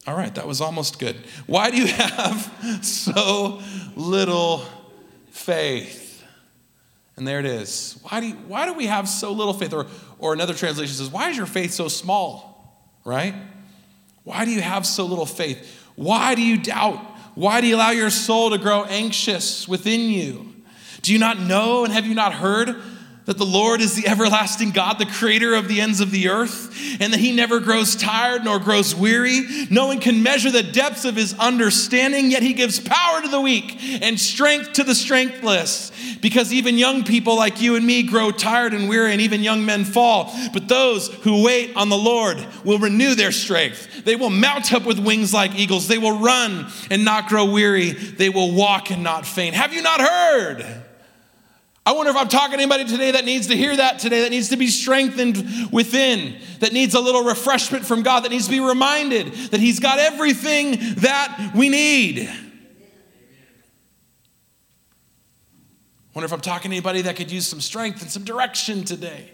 All 0.06 0.14
right, 0.14 0.32
that 0.36 0.46
was 0.46 0.60
almost 0.60 1.00
good. 1.00 1.16
Why 1.48 1.72
do 1.72 1.76
you 1.76 1.86
have 1.92 2.84
so 2.84 3.60
little 3.96 4.64
faith? 5.32 6.24
And 7.16 7.26
there 7.26 7.40
it 7.40 7.46
is. 7.46 7.98
Why 8.02 8.20
do, 8.20 8.28
you, 8.28 8.34
why 8.34 8.66
do 8.66 8.74
we 8.74 8.86
have 8.86 9.08
so 9.08 9.32
little 9.32 9.54
faith? 9.54 9.72
Or, 9.72 9.88
or 10.20 10.34
another 10.34 10.54
translation 10.54 10.94
says, 10.94 11.10
Why 11.10 11.30
is 11.30 11.36
your 11.36 11.46
faith 11.46 11.72
so 11.72 11.88
small? 11.88 12.80
Right? 13.04 13.34
Why 14.22 14.44
do 14.44 14.52
you 14.52 14.60
have 14.60 14.86
so 14.86 15.04
little 15.04 15.26
faith? 15.26 15.84
Why 15.96 16.36
do 16.36 16.42
you 16.42 16.58
doubt? 16.58 17.00
Why 17.34 17.60
do 17.60 17.66
you 17.66 17.74
allow 17.74 17.90
your 17.90 18.10
soul 18.10 18.50
to 18.50 18.58
grow 18.58 18.84
anxious 18.84 19.66
within 19.66 20.02
you? 20.02 20.54
Do 21.02 21.12
you 21.12 21.18
not 21.18 21.40
know 21.40 21.82
and 21.82 21.92
have 21.92 22.06
you 22.06 22.14
not 22.14 22.34
heard 22.34 22.80
that 23.28 23.36
the 23.36 23.44
Lord 23.44 23.82
is 23.82 23.94
the 23.94 24.08
everlasting 24.08 24.70
God, 24.70 24.98
the 24.98 25.04
creator 25.04 25.54
of 25.54 25.68
the 25.68 25.82
ends 25.82 26.00
of 26.00 26.10
the 26.10 26.30
earth, 26.30 26.74
and 26.98 27.12
that 27.12 27.20
he 27.20 27.30
never 27.30 27.60
grows 27.60 27.94
tired 27.94 28.42
nor 28.42 28.58
grows 28.58 28.94
weary. 28.94 29.42
No 29.70 29.88
one 29.88 30.00
can 30.00 30.22
measure 30.22 30.50
the 30.50 30.62
depths 30.62 31.04
of 31.04 31.14
his 31.14 31.38
understanding, 31.38 32.30
yet 32.30 32.42
he 32.42 32.54
gives 32.54 32.80
power 32.80 33.20
to 33.20 33.28
the 33.28 33.38
weak 33.38 33.76
and 34.02 34.18
strength 34.18 34.72
to 34.72 34.82
the 34.82 34.94
strengthless. 34.94 35.92
Because 36.22 36.54
even 36.54 36.78
young 36.78 37.04
people 37.04 37.36
like 37.36 37.60
you 37.60 37.76
and 37.76 37.86
me 37.86 38.02
grow 38.02 38.30
tired 38.30 38.72
and 38.72 38.88
weary, 38.88 39.12
and 39.12 39.20
even 39.20 39.42
young 39.42 39.66
men 39.66 39.84
fall. 39.84 40.34
But 40.54 40.66
those 40.66 41.08
who 41.08 41.44
wait 41.44 41.76
on 41.76 41.90
the 41.90 41.98
Lord 41.98 42.38
will 42.64 42.78
renew 42.78 43.14
their 43.14 43.30
strength. 43.30 44.06
They 44.06 44.16
will 44.16 44.30
mount 44.30 44.72
up 44.72 44.86
with 44.86 44.98
wings 44.98 45.34
like 45.34 45.54
eagles. 45.54 45.86
They 45.86 45.98
will 45.98 46.18
run 46.18 46.68
and 46.90 47.04
not 47.04 47.28
grow 47.28 47.44
weary. 47.44 47.90
They 47.90 48.30
will 48.30 48.54
walk 48.54 48.90
and 48.90 49.02
not 49.02 49.26
faint. 49.26 49.54
Have 49.54 49.74
you 49.74 49.82
not 49.82 50.00
heard? 50.00 50.84
I 51.88 51.92
wonder 51.92 52.10
if 52.10 52.18
I'm 52.18 52.28
talking 52.28 52.58
to 52.58 52.62
anybody 52.62 52.84
today 52.84 53.12
that 53.12 53.24
needs 53.24 53.46
to 53.46 53.56
hear 53.56 53.74
that 53.74 53.98
today, 53.98 54.20
that 54.20 54.30
needs 54.30 54.50
to 54.50 54.58
be 54.58 54.66
strengthened 54.66 55.72
within, 55.72 56.36
that 56.58 56.74
needs 56.74 56.92
a 56.92 57.00
little 57.00 57.24
refreshment 57.24 57.86
from 57.86 58.02
God, 58.02 58.24
that 58.24 58.28
needs 58.28 58.44
to 58.44 58.50
be 58.50 58.60
reminded 58.60 59.32
that 59.32 59.58
He's 59.58 59.80
got 59.80 59.98
everything 59.98 60.72
that 60.96 61.52
we 61.56 61.70
need. 61.70 62.28
Wonder 66.12 66.26
if 66.26 66.32
I'm 66.34 66.42
talking 66.42 66.72
to 66.72 66.76
anybody 66.76 67.00
that 67.00 67.16
could 67.16 67.32
use 67.32 67.46
some 67.46 67.62
strength 67.62 68.02
and 68.02 68.10
some 68.10 68.22
direction 68.22 68.84
today. 68.84 69.30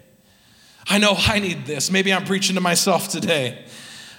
I 0.87 0.97
know 0.97 1.13
I 1.17 1.39
need 1.39 1.65
this. 1.65 1.91
Maybe 1.91 2.13
I'm 2.13 2.23
preaching 2.23 2.55
to 2.55 2.61
myself 2.61 3.09
today. 3.09 3.65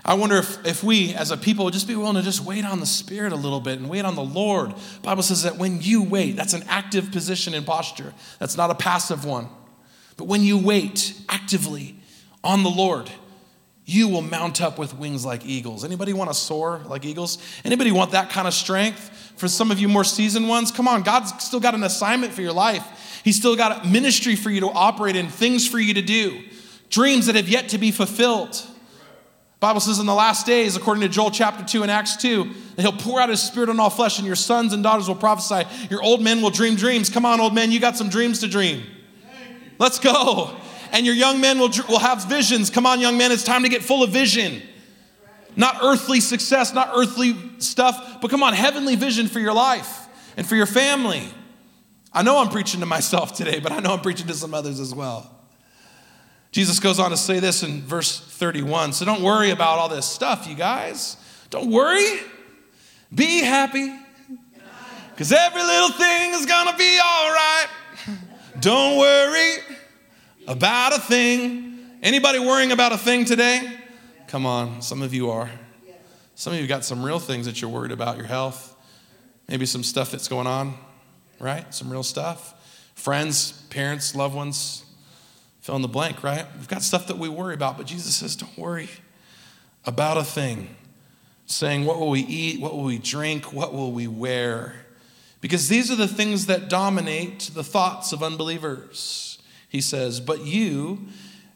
I 0.07 0.15
wonder 0.15 0.37
if, 0.37 0.65
if 0.65 0.85
we 0.85 1.15
as 1.15 1.33
a 1.33 1.37
people 1.37 1.65
would 1.65 1.75
just 1.75 1.89
be 1.89 1.97
willing 1.97 2.15
to 2.15 2.23
just 2.23 2.41
wait 2.41 2.65
on 2.65 2.79
the 2.79 2.87
Spirit 2.87 3.33
a 3.33 3.37
little 3.37 3.61
bit 3.61 3.81
and 3.81 3.89
wait 3.91 4.05
on 4.05 4.15
the 4.15 4.23
Lord. 4.23 4.71
The 4.71 5.01
Bible 5.03 5.25
says 5.25 5.43
that 5.43 5.57
when 5.57 5.83
you 5.83 6.05
wait, 6.05 6.37
that's 6.37 6.53
an 6.53 6.63
active 6.69 7.11
position 7.11 7.55
and 7.55 7.67
posture. 7.67 8.15
That's 8.39 8.57
not 8.57 8.71
a 8.71 8.77
passive 8.77 9.25
one. 9.25 9.49
But 10.17 10.29
when 10.29 10.45
you 10.45 10.59
wait 10.59 11.21
actively 11.29 11.97
on 12.45 12.63
the 12.63 12.71
Lord, 12.71 13.11
you 13.85 14.07
will 14.07 14.23
mount 14.23 14.63
up 14.63 14.79
with 14.79 14.97
wings 14.97 15.25
like 15.25 15.45
eagles. 15.45 15.85
Anybody 15.85 16.13
want 16.13 16.31
to 16.31 16.35
soar 16.35 16.83
like 16.87 17.05
eagles? 17.05 17.39
Anybody 17.65 17.91
want 17.91 18.13
that 18.13 18.31
kind 18.31 18.47
of 18.47 18.55
strength? 18.55 19.35
For 19.37 19.49
some 19.49 19.73
of 19.73 19.81
you 19.81 19.89
more 19.89 20.05
seasoned 20.05 20.49
ones, 20.49 20.71
come 20.71 20.87
on, 20.87 21.03
God's 21.03 21.45
still 21.45 21.61
got 21.61 21.75
an 21.75 21.83
assignment 21.83 22.33
for 22.33 22.43
your 22.43 22.53
life. 22.53 23.21
He's 23.25 23.37
still 23.37 23.57
got 23.57 23.85
a 23.85 23.89
ministry 23.89 24.37
for 24.37 24.51
you 24.51 24.61
to 24.61 24.69
operate 24.69 25.17
in, 25.17 25.29
things 25.29 25.67
for 25.67 25.81
you 25.81 25.95
to 25.95 26.03
do, 26.03 26.45
dreams 26.91 27.27
that 27.27 27.35
have 27.35 27.49
yet 27.49 27.71
to 27.71 27.79
be 27.79 27.91
fulfilled. 27.91 28.63
Bible 29.59 29.81
says 29.81 29.99
in 29.99 30.07
the 30.07 30.15
last 30.15 30.45
days, 30.45 30.77
according 30.77 31.01
to 31.01 31.09
Joel 31.09 31.31
chapter 31.31 31.65
2 31.65 31.83
and 31.83 31.91
Acts 31.91 32.17
2, 32.17 32.45
that 32.77 32.83
he'll 32.83 32.93
pour 32.93 33.21
out 33.21 33.31
his 33.31 33.43
spirit 33.43 33.71
on 33.71 33.81
all 33.81 33.89
flesh, 33.89 34.19
and 34.19 34.27
your 34.27 34.37
sons 34.37 34.75
and 34.75 34.83
daughters 34.83 35.09
will 35.09 35.15
prophesy. 35.15 35.67
Your 35.89 36.03
old 36.03 36.21
men 36.21 36.43
will 36.43 36.51
dream 36.51 36.75
dreams. 36.75 37.09
Come 37.09 37.25
on, 37.25 37.41
old 37.41 37.55
men, 37.55 37.73
you 37.73 37.81
got 37.81 37.97
some 37.97 38.11
dreams 38.11 38.41
to 38.41 38.49
dream. 38.49 38.83
Let's 39.79 39.99
go. 39.99 40.55
And 40.93 41.07
your 41.07 41.15
young 41.15 41.41
men 41.41 41.59
will, 41.59 41.71
will 41.89 41.99
have 41.99 42.25
visions. 42.25 42.69
Come 42.69 42.87
on, 42.87 43.01
young 43.01 43.17
men, 43.17 43.33
it's 43.33 43.45
time 43.45 43.63
to 43.63 43.69
get 43.69 43.83
full 43.83 44.03
of 44.03 44.11
vision. 44.11 44.63
Not 45.57 45.79
earthly 45.83 46.21
success, 46.21 46.75
not 46.75 46.91
earthly 46.95 47.35
stuff, 47.59 48.21
but 48.21 48.31
come 48.31 48.43
on, 48.43 48.53
heavenly 48.53 48.95
vision 48.95 49.27
for 49.27 49.41
your 49.41 49.55
life 49.55 50.07
and 50.37 50.47
for 50.47 50.55
your 50.55 50.67
family. 50.67 51.27
I 52.13 52.23
know 52.23 52.39
I'm 52.39 52.51
preaching 52.51 52.81
to 52.81 52.87
myself 52.87 53.35
today, 53.35 53.59
but 53.59 53.73
I 53.73 53.81
know 53.81 53.95
I'm 53.95 54.01
preaching 54.01 54.27
to 54.27 54.35
some 54.35 54.53
others 54.53 54.81
as 54.81 54.95
well. 54.95 55.36
Jesus 56.57 56.81
goes 56.81 56.99
on 56.99 57.11
to 57.11 57.19
say 57.19 57.39
this 57.39 57.63
in 57.63 57.83
verse 57.83 58.19
31. 58.19 58.95
So 58.95 59.05
don't 59.05 59.21
worry 59.21 59.51
about 59.51 59.79
all 59.79 59.91
this 59.91 60.07
stuff, 60.07 60.47
you 60.47 60.55
guys. 60.55 61.19
Don't 61.51 61.71
worry. 61.71 62.19
Be 63.15 63.41
happy. 63.41 63.95
Because 65.11 65.33
every 65.33 65.63
little 65.63 65.91
thing 65.91 66.33
is 66.33 66.47
going 66.47 66.67
to 66.69 66.77
be 66.79 66.99
all 66.99 67.31
right. 67.31 67.67
Don't 68.59 68.99
worry 68.99 69.57
about 70.49 70.97
a 70.97 70.99
thing. 70.99 71.79
Anybody 72.03 72.39
worrying 72.39 72.73
about 72.73 72.91
a 72.91 72.97
thing 72.97 73.27
today? 73.27 73.79
Come 74.27 74.47
on, 74.47 74.81
some 74.81 75.03
of 75.03 75.13
you 75.13 75.31
are. 75.31 75.51
Some 76.37 76.55
of 76.55 76.59
you 76.59 76.67
got 76.67 76.87
some 76.87 77.05
real 77.05 77.19
things 77.19 77.45
that 77.45 77.61
you're 77.61 77.69
worried 77.69 77.93
about 77.93 78.17
your 78.17 78.25
health, 78.25 78.75
maybe 79.47 79.67
some 79.67 79.83
stuff 79.83 80.11
that's 80.11 80.27
going 80.27 80.47
on, 80.47 80.73
right? 81.39 81.75
Some 81.75 81.93
real 81.93 82.03
stuff. 82.03 82.55
Friends, 82.95 83.53
parents, 83.69 84.15
loved 84.15 84.35
ones, 84.35 84.86
fill 85.67 85.75
in 85.75 85.83
the 85.83 85.89
blank, 85.89 86.23
right? 86.23 86.47
We've 86.57 86.69
got 86.69 86.83
stuff 86.83 87.09
that 87.09 87.19
we 87.19 87.29
worry 87.29 87.53
about, 87.53 87.77
but 87.77 87.87
Jesus 87.87 88.15
says, 88.15 88.37
don't 88.37 88.57
worry 88.57 88.89
about 89.85 90.17
a 90.17 90.23
thing. 90.23 90.77
Saying, 91.47 91.85
what 91.85 91.99
will 91.99 92.11
we 92.11 92.21
eat? 92.21 92.61
What 92.61 92.77
will 92.77 92.85
we 92.85 92.99
drink? 92.99 93.53
What 93.53 93.75
will 93.75 93.91
we 93.91 94.07
wear? 94.07 94.87
Because 95.41 95.69
these 95.69 95.91
are 95.91 95.97
the 95.97 96.07
things 96.07 96.47
that 96.47 96.69
dominate 96.69 97.51
the 97.53 97.65
thoughts 97.65 98.13
of 98.13 98.23
unbelievers. 98.23 99.43
He 99.69 99.81
says, 99.81 100.21
but 100.21 100.45
you, 100.45 101.09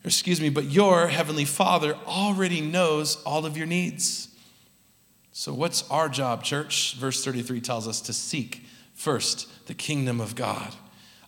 excuse 0.05 0.41
me, 0.41 0.51
but 0.51 0.65
your 0.65 1.07
heavenly 1.07 1.45
Father 1.45 1.95
already 2.05 2.61
knows 2.61 3.23
all 3.23 3.47
of 3.47 3.57
your 3.57 3.67
needs. 3.67 4.29
So, 5.31 5.55
what's 5.55 5.89
our 5.89 6.09
job, 6.09 6.43
church? 6.43 6.97
Verse 6.97 7.25
33 7.25 7.61
tells 7.61 7.87
us 7.87 8.01
to 8.03 8.13
seek 8.13 8.65
first 8.93 9.69
the 9.69 9.75
kingdom 9.75 10.21
of 10.21 10.35
God 10.35 10.75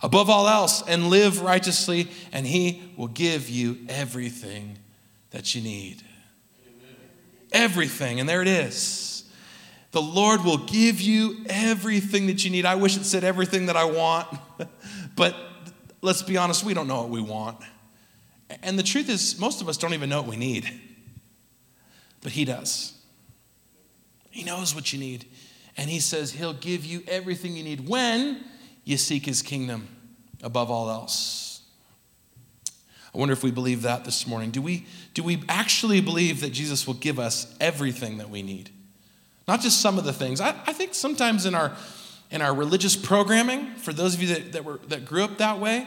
above 0.02 0.28
all 0.28 0.48
else 0.48 0.82
and 0.86 1.08
live 1.08 1.40
righteously, 1.40 2.08
and 2.32 2.46
He 2.46 2.82
will 2.96 3.08
give 3.08 3.48
you 3.48 3.78
everything 3.88 4.78
that 5.30 5.54
you 5.54 5.62
need. 5.62 6.02
Everything. 7.52 8.18
And 8.20 8.28
there 8.28 8.42
it 8.42 8.48
is. 8.48 9.24
The 9.92 10.02
Lord 10.02 10.42
will 10.42 10.58
give 10.58 11.00
you 11.00 11.44
everything 11.48 12.26
that 12.28 12.44
you 12.44 12.50
need. 12.50 12.64
I 12.64 12.76
wish 12.76 12.96
it 12.96 13.04
said 13.04 13.24
everything 13.24 13.66
that 13.66 13.76
I 13.76 13.84
want, 13.84 14.26
but 15.16 15.36
let's 16.00 16.22
be 16.22 16.36
honest, 16.36 16.64
we 16.64 16.74
don't 16.74 16.88
know 16.88 17.02
what 17.02 17.10
we 17.10 17.20
want. 17.20 17.58
And 18.62 18.78
the 18.78 18.82
truth 18.82 19.08
is, 19.08 19.38
most 19.38 19.60
of 19.60 19.68
us 19.68 19.76
don't 19.76 19.94
even 19.94 20.08
know 20.08 20.22
what 20.22 20.30
we 20.30 20.36
need, 20.36 20.68
but 22.22 22.32
He 22.32 22.44
does. 22.44 22.94
He 24.30 24.44
knows 24.44 24.74
what 24.74 24.92
you 24.92 24.98
need. 24.98 25.26
And 25.76 25.90
He 25.90 26.00
says 26.00 26.32
He'll 26.32 26.54
give 26.54 26.84
you 26.84 27.02
everything 27.06 27.54
you 27.54 27.62
need 27.62 27.86
when 27.86 28.44
you 28.84 28.96
seek 28.96 29.26
his 29.26 29.42
kingdom 29.42 29.88
above 30.42 30.70
all 30.70 30.90
else. 30.90 31.62
I 33.14 33.18
wonder 33.18 33.32
if 33.32 33.42
we 33.42 33.50
believe 33.50 33.82
that 33.82 34.04
this 34.04 34.26
morning. 34.26 34.50
Do 34.50 34.62
we, 34.62 34.86
do 35.12 35.22
we 35.22 35.42
actually 35.48 36.00
believe 36.00 36.40
that 36.40 36.50
Jesus 36.50 36.86
will 36.86 36.94
give 36.94 37.18
us 37.18 37.54
everything 37.60 38.18
that 38.18 38.30
we 38.30 38.42
need? 38.42 38.70
Not 39.46 39.60
just 39.60 39.80
some 39.80 39.98
of 39.98 40.04
the 40.04 40.12
things. 40.12 40.40
I, 40.40 40.50
I 40.66 40.72
think 40.72 40.94
sometimes 40.94 41.44
in 41.44 41.54
our, 41.54 41.76
in 42.32 42.40
our 42.40 42.54
religious 42.54 42.96
programming, 42.96 43.74
for 43.76 43.92
those 43.92 44.14
of 44.14 44.22
you 44.22 44.28
that, 44.28 44.52
that, 44.52 44.64
were, 44.64 44.80
that 44.88 45.04
grew 45.04 45.22
up 45.22 45.36
that 45.36 45.60
way, 45.60 45.86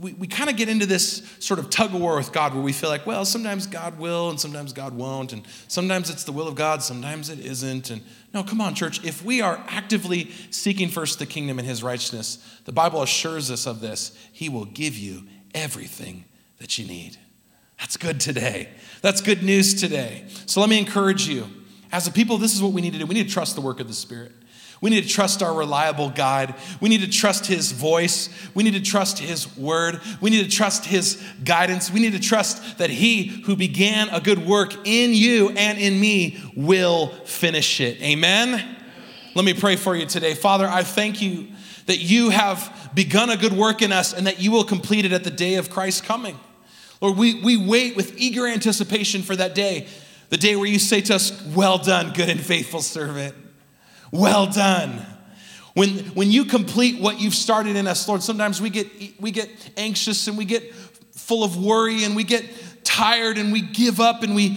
we, 0.00 0.12
we 0.14 0.26
kind 0.26 0.50
of 0.50 0.56
get 0.56 0.68
into 0.68 0.86
this 0.86 1.22
sort 1.38 1.60
of 1.60 1.70
tug 1.70 1.94
of 1.94 2.00
war 2.00 2.16
with 2.16 2.32
God 2.32 2.52
where 2.52 2.62
we 2.62 2.72
feel 2.72 2.90
like, 2.90 3.06
well, 3.06 3.24
sometimes 3.24 3.68
God 3.68 3.96
will 3.96 4.28
and 4.28 4.40
sometimes 4.40 4.72
God 4.72 4.92
won't, 4.94 5.32
and 5.32 5.46
sometimes 5.68 6.10
it's 6.10 6.24
the 6.24 6.32
will 6.32 6.48
of 6.48 6.56
God, 6.56 6.82
sometimes 6.82 7.30
it 7.30 7.38
isn't. 7.38 7.90
And 7.90 8.02
no, 8.32 8.42
come 8.42 8.60
on, 8.60 8.74
church. 8.74 9.04
If 9.04 9.24
we 9.24 9.40
are 9.40 9.64
actively 9.68 10.32
seeking 10.50 10.88
first 10.88 11.20
the 11.20 11.26
kingdom 11.26 11.60
and 11.60 11.68
his 11.68 11.80
righteousness, 11.82 12.38
the 12.64 12.72
Bible 12.72 13.00
assures 13.00 13.50
us 13.52 13.64
of 13.64 13.80
this. 13.80 14.18
He 14.32 14.48
will 14.48 14.64
give 14.64 14.98
you 14.98 15.22
everything 15.54 16.24
that 16.58 16.76
you 16.76 16.88
need. 16.88 17.18
That's 17.78 17.96
good 17.96 18.18
today. 18.18 18.70
That's 19.00 19.20
good 19.20 19.44
news 19.44 19.80
today. 19.80 20.24
So 20.46 20.60
let 20.60 20.68
me 20.68 20.78
encourage 20.78 21.28
you. 21.28 21.46
As 21.92 22.08
a 22.08 22.10
people, 22.10 22.38
this 22.38 22.52
is 22.52 22.60
what 22.60 22.72
we 22.72 22.80
need 22.80 22.94
to 22.94 22.98
do. 22.98 23.06
We 23.06 23.14
need 23.14 23.28
to 23.28 23.32
trust 23.32 23.54
the 23.54 23.60
work 23.60 23.78
of 23.78 23.86
the 23.86 23.94
Spirit. 23.94 24.32
We 24.84 24.90
need 24.90 25.04
to 25.04 25.08
trust 25.08 25.42
our 25.42 25.54
reliable 25.54 26.10
God. 26.10 26.54
We 26.78 26.90
need 26.90 27.00
to 27.00 27.08
trust 27.08 27.46
His 27.46 27.72
voice. 27.72 28.28
We 28.52 28.62
need 28.62 28.74
to 28.74 28.82
trust 28.82 29.18
His 29.18 29.56
word. 29.56 29.98
We 30.20 30.28
need 30.28 30.44
to 30.44 30.54
trust 30.54 30.84
His 30.84 31.24
guidance. 31.42 31.90
We 31.90 32.00
need 32.00 32.12
to 32.12 32.20
trust 32.20 32.76
that 32.76 32.90
He 32.90 33.28
who 33.46 33.56
began 33.56 34.10
a 34.10 34.20
good 34.20 34.44
work 34.44 34.86
in 34.86 35.14
you 35.14 35.48
and 35.56 35.78
in 35.78 35.98
me 35.98 36.38
will 36.54 37.06
finish 37.24 37.80
it. 37.80 38.02
Amen? 38.02 38.76
Let 39.34 39.46
me 39.46 39.54
pray 39.54 39.76
for 39.76 39.96
you 39.96 40.04
today. 40.04 40.34
Father, 40.34 40.68
I 40.68 40.82
thank 40.82 41.22
you 41.22 41.48
that 41.86 42.00
you 42.00 42.28
have 42.28 42.90
begun 42.94 43.30
a 43.30 43.38
good 43.38 43.54
work 43.54 43.80
in 43.80 43.90
us 43.90 44.12
and 44.12 44.26
that 44.26 44.38
you 44.38 44.50
will 44.50 44.64
complete 44.64 45.06
it 45.06 45.12
at 45.12 45.24
the 45.24 45.30
day 45.30 45.54
of 45.54 45.70
Christ's 45.70 46.02
coming. 46.02 46.38
Lord, 47.00 47.16
we, 47.16 47.42
we 47.42 47.56
wait 47.56 47.96
with 47.96 48.18
eager 48.18 48.46
anticipation 48.46 49.22
for 49.22 49.34
that 49.34 49.54
day, 49.54 49.88
the 50.28 50.36
day 50.36 50.56
where 50.56 50.68
you 50.68 50.78
say 50.78 51.00
to 51.00 51.14
us, 51.14 51.42
Well 51.56 51.78
done, 51.78 52.12
good 52.12 52.28
and 52.28 52.38
faithful 52.38 52.82
servant. 52.82 53.34
Well 54.14 54.46
done. 54.46 55.04
When, 55.74 55.90
when 56.14 56.30
you 56.30 56.44
complete 56.44 57.00
what 57.00 57.20
you've 57.20 57.34
started 57.34 57.74
in 57.74 57.88
us, 57.88 58.06
Lord, 58.06 58.22
sometimes 58.22 58.60
we 58.62 58.70
get, 58.70 58.86
we 59.20 59.32
get 59.32 59.50
anxious 59.76 60.28
and 60.28 60.38
we 60.38 60.44
get 60.44 60.72
full 60.72 61.42
of 61.42 61.56
worry 61.56 62.04
and 62.04 62.14
we 62.14 62.22
get 62.22 62.44
tired 62.84 63.38
and 63.38 63.52
we 63.52 63.60
give 63.60 63.98
up 63.98 64.22
and 64.22 64.36
we, 64.36 64.56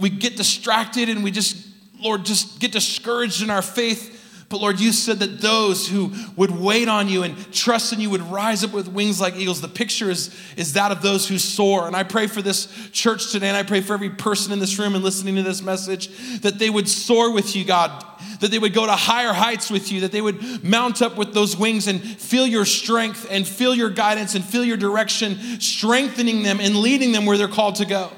we 0.00 0.08
get 0.08 0.36
distracted 0.36 1.08
and 1.08 1.24
we 1.24 1.32
just, 1.32 1.66
Lord, 1.98 2.24
just 2.24 2.60
get 2.60 2.70
discouraged 2.70 3.42
in 3.42 3.50
our 3.50 3.60
faith. 3.60 4.21
But 4.52 4.60
Lord, 4.60 4.78
you 4.78 4.92
said 4.92 5.20
that 5.20 5.40
those 5.40 5.88
who 5.88 6.12
would 6.36 6.50
wait 6.50 6.86
on 6.86 7.08
you 7.08 7.22
and 7.22 7.50
trust 7.54 7.94
in 7.94 8.00
you 8.00 8.10
would 8.10 8.20
rise 8.20 8.62
up 8.62 8.74
with 8.74 8.86
wings 8.86 9.18
like 9.18 9.34
eagles. 9.34 9.62
The 9.62 9.66
picture 9.68 10.10
is, 10.10 10.30
is 10.58 10.74
that 10.74 10.92
of 10.92 11.00
those 11.00 11.26
who 11.26 11.38
soar. 11.38 11.86
And 11.86 11.96
I 11.96 12.02
pray 12.02 12.26
for 12.26 12.42
this 12.42 12.68
church 12.90 13.32
today, 13.32 13.48
and 13.48 13.56
I 13.56 13.62
pray 13.62 13.80
for 13.80 13.94
every 13.94 14.10
person 14.10 14.52
in 14.52 14.58
this 14.58 14.78
room 14.78 14.94
and 14.94 15.02
listening 15.02 15.36
to 15.36 15.42
this 15.42 15.62
message 15.62 16.40
that 16.42 16.58
they 16.58 16.68
would 16.68 16.86
soar 16.86 17.32
with 17.32 17.56
you, 17.56 17.64
God, 17.64 18.04
that 18.40 18.50
they 18.50 18.58
would 18.58 18.74
go 18.74 18.84
to 18.84 18.92
higher 18.92 19.32
heights 19.32 19.70
with 19.70 19.90
you, 19.90 20.00
that 20.00 20.12
they 20.12 20.20
would 20.20 20.62
mount 20.62 21.00
up 21.00 21.16
with 21.16 21.32
those 21.32 21.56
wings 21.56 21.88
and 21.88 22.02
feel 22.02 22.46
your 22.46 22.66
strength 22.66 23.26
and 23.30 23.48
feel 23.48 23.74
your 23.74 23.88
guidance 23.88 24.34
and 24.34 24.44
feel 24.44 24.66
your 24.66 24.76
direction, 24.76 25.38
strengthening 25.62 26.42
them 26.42 26.60
and 26.60 26.76
leading 26.76 27.12
them 27.12 27.24
where 27.24 27.38
they're 27.38 27.48
called 27.48 27.76
to 27.76 27.86
go. 27.86 28.10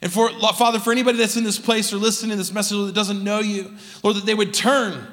And 0.00 0.10
for 0.10 0.30
Father, 0.30 0.78
for 0.78 0.92
anybody 0.92 1.18
that's 1.18 1.36
in 1.36 1.44
this 1.44 1.58
place 1.58 1.92
or 1.92 1.98
listening 1.98 2.30
to 2.30 2.36
this 2.36 2.54
message 2.54 2.86
that 2.86 2.94
doesn't 2.94 3.22
know 3.22 3.40
you, 3.40 3.76
Lord, 4.02 4.16
that 4.16 4.24
they 4.24 4.34
would 4.34 4.54
turn 4.54 5.06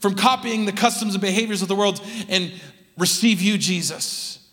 from 0.00 0.14
copying 0.14 0.64
the 0.64 0.72
customs 0.72 1.14
and 1.14 1.20
behaviors 1.20 1.62
of 1.62 1.68
the 1.68 1.74
world 1.74 2.00
and 2.28 2.52
receive 2.96 3.40
you, 3.40 3.58
Jesus. 3.58 4.46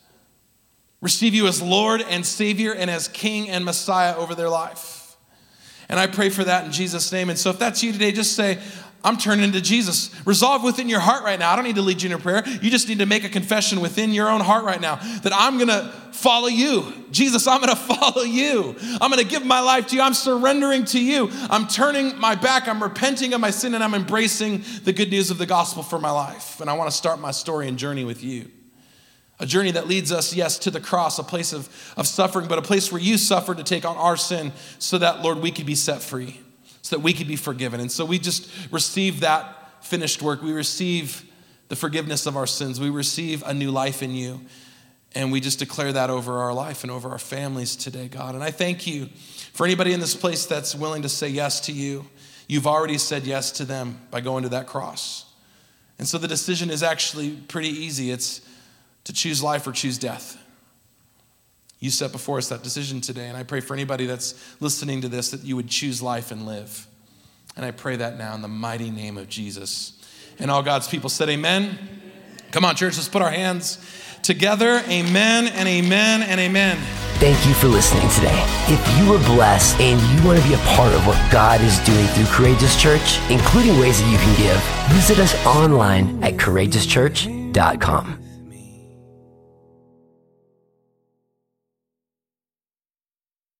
Receive 1.01 1.35
you 1.35 1.47
as 1.47 1.61
Lord 1.61 2.01
and 2.01 2.25
Savior 2.25 2.73
and 2.73 2.89
as 2.89 3.07
King 3.07 3.49
and 3.49 3.63
Messiah 3.63 4.15
over 4.15 4.33
their 4.33 4.49
life. 4.49 5.17
And 5.87 5.99
I 5.99 6.07
pray 6.07 6.29
for 6.29 6.43
that 6.43 6.65
in 6.65 6.71
Jesus' 6.71 7.11
name. 7.11 7.29
And 7.29 7.37
so 7.37 7.51
if 7.51 7.59
that's 7.59 7.83
you 7.83 7.91
today, 7.91 8.11
just 8.11 8.35
say, 8.35 8.57
I'm 9.05 9.17
turning 9.17 9.51
to 9.51 9.61
Jesus. 9.61 10.09
Resolve 10.25 10.63
within 10.63 10.89
your 10.89 10.99
heart 10.99 11.23
right 11.23 11.37
now. 11.37 11.53
I 11.53 11.55
don't 11.55 11.63
need 11.63 11.75
to 11.75 11.83
lead 11.83 12.01
you 12.01 12.09
in 12.09 12.15
a 12.15 12.19
prayer. 12.19 12.43
You 12.47 12.71
just 12.71 12.89
need 12.89 12.99
to 12.99 13.05
make 13.05 13.23
a 13.23 13.29
confession 13.29 13.79
within 13.79 14.11
your 14.11 14.27
own 14.27 14.41
heart 14.41 14.65
right 14.65 14.81
now 14.81 14.95
that 15.21 15.31
I'm 15.31 15.57
going 15.57 15.67
to 15.67 15.93
follow 16.11 16.47
you. 16.47 16.91
Jesus, 17.11 17.45
I'm 17.45 17.61
going 17.61 17.69
to 17.75 17.75
follow 17.75 18.23
you. 18.23 18.75
I'm 18.99 19.11
going 19.11 19.23
to 19.23 19.29
give 19.29 19.45
my 19.45 19.59
life 19.59 19.85
to 19.87 19.95
you. 19.95 20.01
I'm 20.01 20.15
surrendering 20.15 20.85
to 20.85 20.99
you. 20.99 21.29
I'm 21.51 21.67
turning 21.67 22.19
my 22.19 22.33
back. 22.33 22.67
I'm 22.67 22.81
repenting 22.81 23.35
of 23.35 23.41
my 23.41 23.51
sin 23.51 23.75
and 23.75 23.83
I'm 23.83 23.93
embracing 23.93 24.63
the 24.83 24.91
good 24.91 25.11
news 25.11 25.29
of 25.29 25.37
the 25.37 25.45
gospel 25.45 25.83
for 25.83 25.99
my 25.99 26.11
life. 26.11 26.59
And 26.59 26.67
I 26.67 26.73
want 26.73 26.89
to 26.89 26.97
start 26.97 27.19
my 27.19 27.31
story 27.31 27.67
and 27.67 27.77
journey 27.77 28.05
with 28.05 28.23
you. 28.23 28.49
A 29.39 29.45
journey 29.45 29.69
that 29.71 29.85
leads 29.85 30.11
us, 30.11 30.33
yes, 30.33 30.57
to 30.59 30.71
the 30.71 30.81
cross, 30.81 31.19
a 31.19 31.23
place 31.23 31.53
of, 31.53 31.93
of 31.95 32.07
suffering, 32.07 32.47
but 32.47 32.57
a 32.57 32.63
place 32.63 32.91
where 32.91 33.01
you 33.01 33.19
suffered 33.19 33.57
to 33.57 33.63
take 33.63 33.85
on 33.85 33.97
our 33.97 34.17
sin 34.17 34.51
so 34.79 34.97
that, 34.97 35.21
Lord, 35.21 35.39
we 35.39 35.51
could 35.51 35.67
be 35.67 35.75
set 35.75 36.01
free 36.01 36.39
so 36.85 36.95
that 36.95 37.01
we 37.01 37.13
could 37.13 37.27
be 37.27 37.35
forgiven. 37.35 37.79
And 37.79 37.91
so 37.91 38.05
we 38.05 38.19
just 38.19 38.47
receive 38.69 39.21
that 39.21 39.83
finished 39.83 40.21
work. 40.21 40.43
We 40.43 40.53
receive 40.53 41.25
the 41.67 41.75
forgiveness 41.75 42.27
of 42.27 42.37
our 42.37 42.45
sins. 42.45 42.79
We 42.79 42.91
receive 42.91 43.41
a 43.41 43.55
new 43.55 43.71
life 43.71 44.03
in 44.03 44.13
you. 44.13 44.41
And 45.15 45.31
we 45.31 45.39
just 45.39 45.57
declare 45.57 45.91
that 45.93 46.11
over 46.11 46.37
our 46.37 46.53
life 46.53 46.83
and 46.83 46.91
over 46.91 47.09
our 47.09 47.17
families 47.17 47.75
today, 47.75 48.07
God. 48.07 48.35
And 48.35 48.43
I 48.43 48.51
thank 48.51 48.85
you 48.85 49.07
for 49.51 49.65
anybody 49.65 49.93
in 49.93 49.99
this 49.99 50.13
place 50.13 50.45
that's 50.45 50.75
willing 50.75 51.01
to 51.01 51.09
say 51.09 51.27
yes 51.27 51.59
to 51.61 51.71
you. 51.71 52.05
You've 52.47 52.67
already 52.67 52.99
said 52.99 53.23
yes 53.23 53.49
to 53.53 53.65
them 53.65 53.99
by 54.11 54.21
going 54.21 54.43
to 54.43 54.49
that 54.49 54.67
cross. 54.67 55.25
And 55.97 56.07
so 56.07 56.19
the 56.19 56.27
decision 56.27 56.69
is 56.69 56.83
actually 56.83 57.31
pretty 57.31 57.69
easy 57.69 58.11
it's 58.11 58.41
to 59.05 59.13
choose 59.13 59.41
life 59.41 59.65
or 59.65 59.71
choose 59.71 59.97
death. 59.97 60.37
You 61.79 61.89
set 61.89 62.11
before 62.11 62.37
us 62.37 62.49
that 62.49 62.63
decision 62.63 63.01
today. 63.01 63.27
And 63.27 63.37
I 63.37 63.43
pray 63.43 63.59
for 63.59 63.73
anybody 63.73 64.05
that's 64.05 64.33
listening 64.61 65.01
to 65.01 65.09
this 65.09 65.31
that 65.31 65.43
you 65.43 65.55
would 65.55 65.69
choose 65.69 66.01
life 66.01 66.31
and 66.31 66.45
live. 66.45 66.87
And 67.55 67.65
I 67.65 67.71
pray 67.71 67.95
that 67.97 68.17
now 68.17 68.35
in 68.35 68.41
the 68.41 68.47
mighty 68.47 68.91
name 68.91 69.17
of 69.17 69.29
Jesus. 69.29 69.93
And 70.39 70.51
all 70.51 70.63
God's 70.63 70.87
people 70.87 71.09
said, 71.09 71.29
Amen. 71.29 71.77
Come 72.51 72.65
on, 72.65 72.75
church, 72.75 72.95
let's 72.95 73.09
put 73.09 73.21
our 73.21 73.31
hands 73.31 73.79
together. 74.23 74.81
Amen 74.87 75.47
and 75.47 75.67
amen 75.67 76.23
and 76.23 76.39
amen. 76.39 76.77
Thank 77.19 77.45
you 77.45 77.53
for 77.53 77.67
listening 77.67 78.09
today. 78.09 78.43
If 78.67 78.97
you 78.97 79.09
were 79.09 79.19
blessed 79.19 79.79
and 79.79 80.01
you 80.01 80.27
want 80.27 80.41
to 80.41 80.47
be 80.47 80.53
a 80.53 80.57
part 80.75 80.93
of 80.93 81.05
what 81.07 81.31
God 81.31 81.61
is 81.61 81.79
doing 81.79 82.05
through 82.07 82.25
Courageous 82.25 82.81
Church, 82.81 83.19
including 83.29 83.79
ways 83.79 84.01
that 84.01 84.11
you 84.11 84.17
can 84.17 84.35
give, 84.37 84.61
visit 84.93 85.19
us 85.19 85.33
online 85.45 86.23
at 86.23 86.35
courageouschurch.com. 86.35 88.24